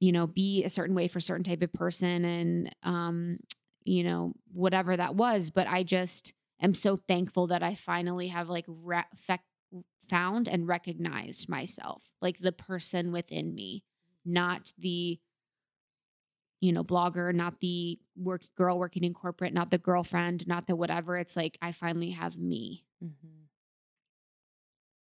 [0.00, 3.38] you know, be a certain way for a certain type of person and, um,
[3.84, 5.50] you know, whatever that was.
[5.50, 9.38] But I just am so thankful that I finally have like re- fec-
[10.08, 13.84] found and recognized myself, like the person within me,
[14.24, 15.20] not the,
[16.64, 20.74] you know, blogger, not the work girl working in corporate, not the girlfriend, not the
[20.74, 21.18] whatever.
[21.18, 22.84] It's like I finally have me.
[23.04, 23.42] Mm-hmm.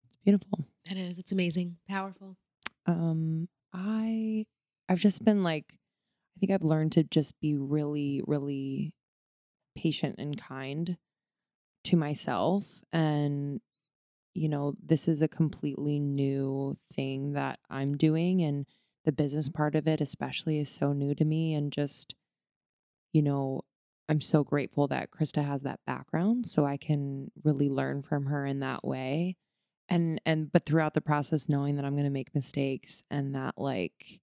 [0.05, 2.38] It's beautiful That is, it's amazing, powerful.
[2.86, 4.45] um i
[4.88, 8.93] i've just been like i think i've learned to just be really really
[9.76, 10.97] patient and kind
[11.84, 13.60] to myself and
[14.34, 18.66] you know this is a completely new thing that i'm doing and
[19.08, 22.14] the business part of it especially is so new to me and just
[23.14, 23.62] you know
[24.10, 28.45] i'm so grateful that krista has that background so i can really learn from her
[28.45, 29.38] in that way.
[29.88, 33.53] And and but throughout the process knowing that i'm going to make mistakes and that
[33.55, 34.20] like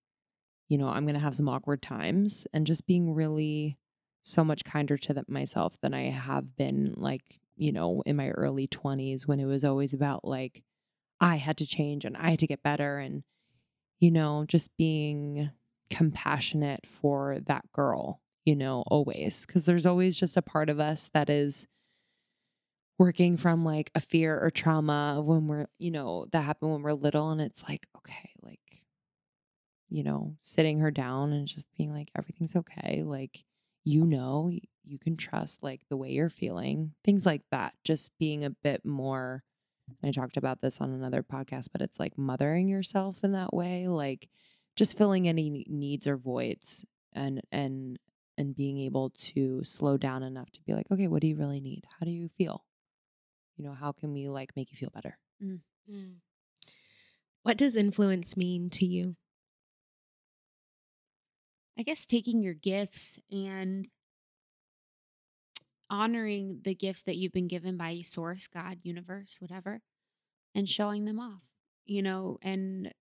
[0.68, 3.78] you know i'm going to have some awkward times and just being really
[4.22, 8.68] so much kinder to myself than i have been like you know in my early
[8.68, 10.62] 20s when it was always about like
[11.22, 13.22] i had to change and i had to get better and
[14.00, 15.50] you know just being
[15.90, 21.10] compassionate for that girl you know always because there's always just a part of us
[21.12, 21.66] that is
[22.98, 26.92] working from like a fear or trauma when we're, you know, that happened when we're
[26.92, 27.30] little.
[27.30, 28.82] And it's like, okay, like,
[29.88, 33.02] you know, sitting her down and just being like, everything's okay.
[33.04, 33.44] Like,
[33.84, 34.50] you know,
[34.84, 37.74] you can trust like the way you're feeling, things like that.
[37.84, 39.42] Just being a bit more.
[40.02, 43.88] I talked about this on another podcast, but it's like mothering yourself in that way,
[43.88, 44.28] like
[44.76, 47.98] just filling any needs or voids and, and,
[48.36, 51.60] and being able to slow down enough to be like, okay, what do you really
[51.60, 51.84] need?
[51.98, 52.64] How do you feel?
[53.56, 55.18] You know, how can we like make you feel better?
[55.42, 55.60] Mm.
[57.42, 59.16] What does influence mean to you?
[61.78, 63.88] I guess taking your gifts and
[65.90, 69.80] honoring the gifts that you've been given by source, God, universe, whatever,
[70.54, 71.42] and showing them off,
[71.84, 72.92] you know, and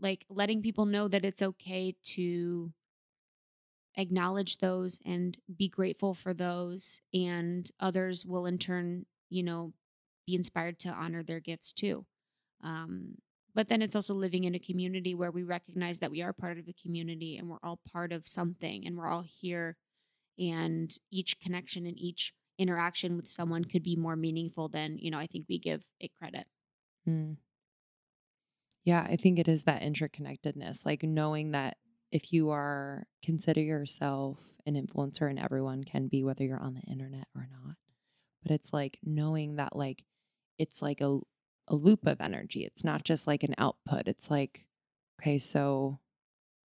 [0.00, 2.72] like letting people know that it's okay to
[3.96, 7.00] acknowledge those and be grateful for those.
[7.12, 9.72] And others will in turn, you know,
[10.26, 12.06] be inspired to honor their gifts too.
[12.62, 13.16] Um,
[13.54, 16.58] but then it's also living in a community where we recognize that we are part
[16.58, 19.76] of a community and we're all part of something and we're all here
[20.38, 25.18] and each connection and each interaction with someone could be more meaningful than you know
[25.18, 26.46] i think we give it credit
[27.08, 27.36] Mm.
[28.84, 31.76] Yeah, I think it is that interconnectedness, like knowing that
[32.10, 36.80] if you are consider yourself an influencer and everyone can be whether you're on the
[36.82, 37.76] internet or not.
[38.42, 40.04] but it's like knowing that like
[40.58, 41.18] it's like a
[41.68, 42.64] a loop of energy.
[42.64, 44.08] It's not just like an output.
[44.08, 44.66] It's like
[45.20, 46.00] okay, so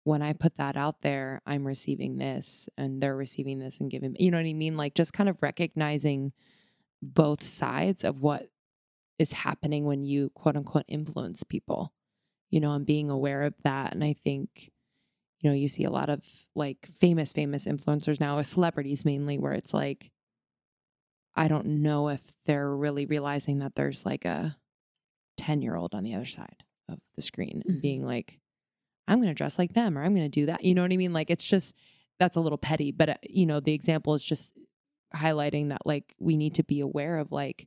[0.08, 4.16] when I put that out there, I'm receiving this and they're receiving this and giving,
[4.18, 4.76] you know what I mean?
[4.76, 6.32] Like just kind of recognizing
[7.02, 8.50] both sides of what
[9.18, 11.92] is happening when you quote unquote influence people,
[12.50, 13.92] you know, and being aware of that.
[13.94, 14.70] And I think,
[15.40, 16.22] you know, you see a lot of
[16.54, 20.10] like famous, famous influencers now, or celebrities mainly, where it's like,
[21.34, 24.56] I don't know if they're really realizing that there's like a
[25.36, 27.82] 10 year old on the other side of the screen and Mhm.
[27.82, 28.40] being like,
[29.08, 30.64] I'm going to dress like them or I'm going to do that.
[30.64, 31.12] You know what I mean?
[31.12, 31.74] Like, it's just,
[32.18, 32.92] that's a little petty.
[32.92, 34.50] But, uh, you know, the example is just
[35.14, 37.66] highlighting that, like, we need to be aware of, like,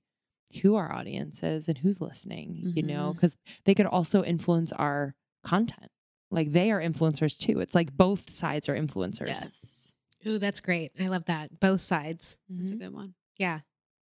[0.61, 5.15] who our audience is and who's listening, you know, because they could also influence our
[5.43, 5.89] content.
[6.29, 7.59] Like, they are influencers too.
[7.61, 9.27] It's like both sides are influencers.
[9.27, 9.93] Yes.
[10.27, 10.91] Ooh, that's great.
[10.99, 11.59] I love that.
[11.59, 12.37] Both sides.
[12.49, 12.79] That's a Mhm.
[12.79, 13.13] good one.
[13.37, 13.61] Yeah,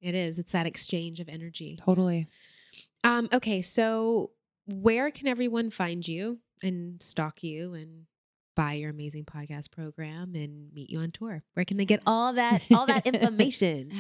[0.01, 0.39] it is.
[0.39, 1.77] It's that exchange of energy.
[1.81, 2.25] Totally.
[3.05, 4.31] Um, okay, so
[4.67, 8.07] where can everyone find you and stalk you and
[8.55, 11.43] buy your amazing podcast program and meet you on tour?
[11.55, 13.93] Where can they get all that all that information?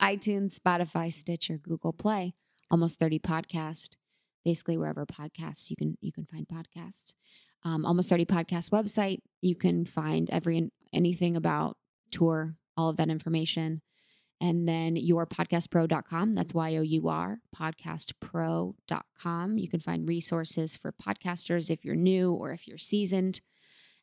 [0.00, 2.32] iTunes, Spotify, Stitcher, Google Play,
[2.70, 3.90] almost 30 podcast.
[4.44, 7.14] Basically wherever podcasts you can you can find podcasts.
[7.64, 9.18] Um, almost 30 podcast website.
[9.40, 11.76] You can find every anything about
[12.12, 13.82] tour, all of that information.
[14.40, 16.34] And then yourpodcastpro.com.
[16.34, 19.58] That's Y O U R, podcastpro.com.
[19.58, 23.40] You can find resources for podcasters if you're new or if you're seasoned.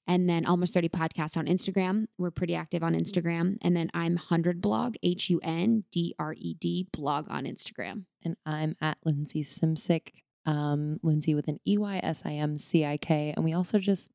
[0.06, 2.08] And then almost 30 podcasts on Instagram.
[2.18, 3.58] We're pretty active on Instagram.
[3.62, 8.06] And then I'm 100 blog, H U N D R E D blog on Instagram.
[8.24, 12.86] And I'm at Lindsey Simcik, um, Lindsey with an E Y S I M C
[12.86, 13.34] I K.
[13.36, 14.10] And we also just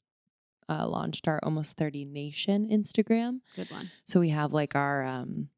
[0.68, 3.40] uh, launched our Almost 30 Nation Instagram.
[3.56, 3.90] Good one.
[4.04, 5.48] So we have like our um,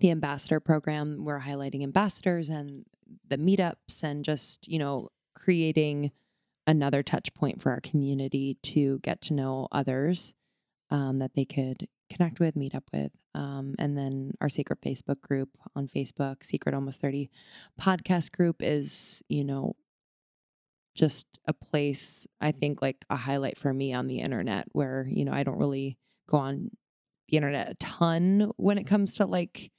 [0.00, 1.24] the ambassador program.
[1.24, 2.84] We're highlighting ambassadors and
[3.28, 6.10] the meetups and just you know creating
[6.66, 10.34] another touch point for our community to get to know others
[10.90, 15.20] um, that they could connect with, meet up with, um, and then our secret Facebook
[15.20, 17.30] group on Facebook, Secret Almost Thirty
[17.80, 19.76] Podcast Group, is you know
[20.94, 25.24] just a place I think like a highlight for me on the internet where you
[25.24, 25.96] know I don't really
[26.28, 26.70] go on
[27.28, 29.70] the internet a ton when it comes to like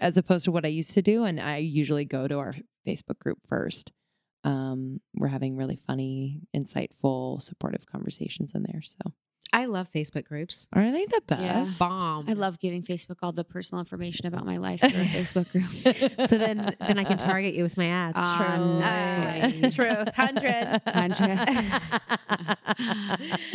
[0.00, 1.24] as opposed to what I used to do.
[1.24, 2.54] And I usually go to our
[2.86, 3.92] Facebook group first.
[4.44, 8.82] Um, we're having really funny, insightful, supportive conversations in there.
[8.82, 9.12] So
[9.54, 10.66] I love Facebook groups.
[10.72, 11.60] are they the Yeah.
[11.64, 11.78] best?
[11.78, 12.28] Bomb.
[12.28, 16.28] I love giving Facebook all the personal information about my life through a Facebook group.
[16.28, 18.16] So then then I can target you with my ads.
[18.18, 19.62] Honestly.
[19.64, 20.08] Uh, truth.
[20.16, 20.80] 100.
[20.84, 22.58] 100.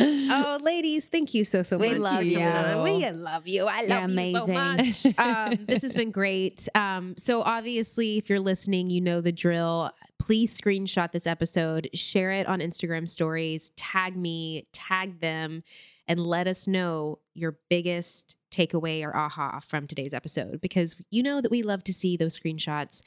[0.00, 1.94] oh, ladies, thank you so so We much.
[1.96, 2.40] We love for you.
[2.40, 2.82] on.
[2.82, 3.66] We love you.
[3.66, 4.54] I You're love you so amazing.
[4.54, 5.06] much.
[5.20, 6.66] Um, this has been great.
[6.74, 9.90] Um, so obviously, if you're listening, you know the drill.
[10.18, 15.62] Please screenshot this episode, share it on Instagram stories, tag me, tag them,
[16.10, 21.40] and let us know your biggest takeaway or aha from today's episode because you know
[21.40, 23.00] that we love to see those screenshots.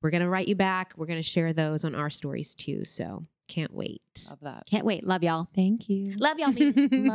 [0.00, 0.94] We're going to write you back.
[0.96, 2.84] We're going to share those on our stories too.
[2.84, 4.04] So can't wait.
[4.30, 4.66] Love that.
[4.70, 5.04] Can't wait.
[5.04, 5.48] Love y'all.
[5.52, 6.14] Thank you.
[6.16, 6.52] Love y'all.
[6.52, 6.70] me.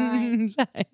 [0.55, 0.65] Bye.
[0.75, 0.85] Bye.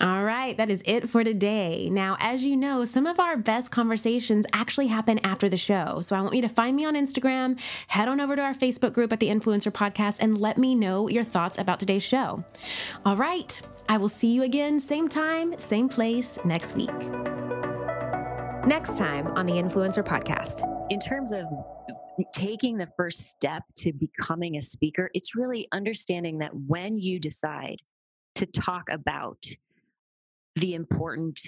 [0.00, 1.88] All right, that is it for today.
[1.88, 6.00] Now, as you know, some of our best conversations actually happen after the show.
[6.00, 8.92] So I want you to find me on Instagram, head on over to our Facebook
[8.92, 12.42] group at the Influencer Podcast, and let me know your thoughts about today's show.
[13.06, 16.90] All right, I will see you again, same time, same place next week.
[18.66, 20.62] Next time on the Influencer Podcast.
[20.90, 21.46] in terms of
[22.34, 27.78] taking the first step to becoming a speaker, it's really understanding that when you decide
[28.36, 29.44] to talk about
[30.56, 31.40] the important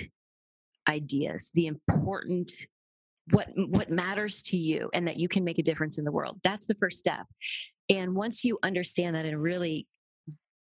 [0.89, 2.53] ideas, the important
[3.30, 6.39] what what matters to you and that you can make a difference in the world.
[6.45, 7.26] That's the first step.
[7.89, 9.87] And once you understand that and really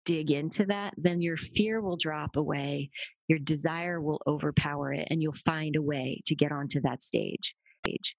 [0.06, 2.90] dig into that, then your fear will drop away,
[3.28, 7.56] your desire will overpower it and you'll find a way to get onto that stage.
[7.86, 8.16] stage.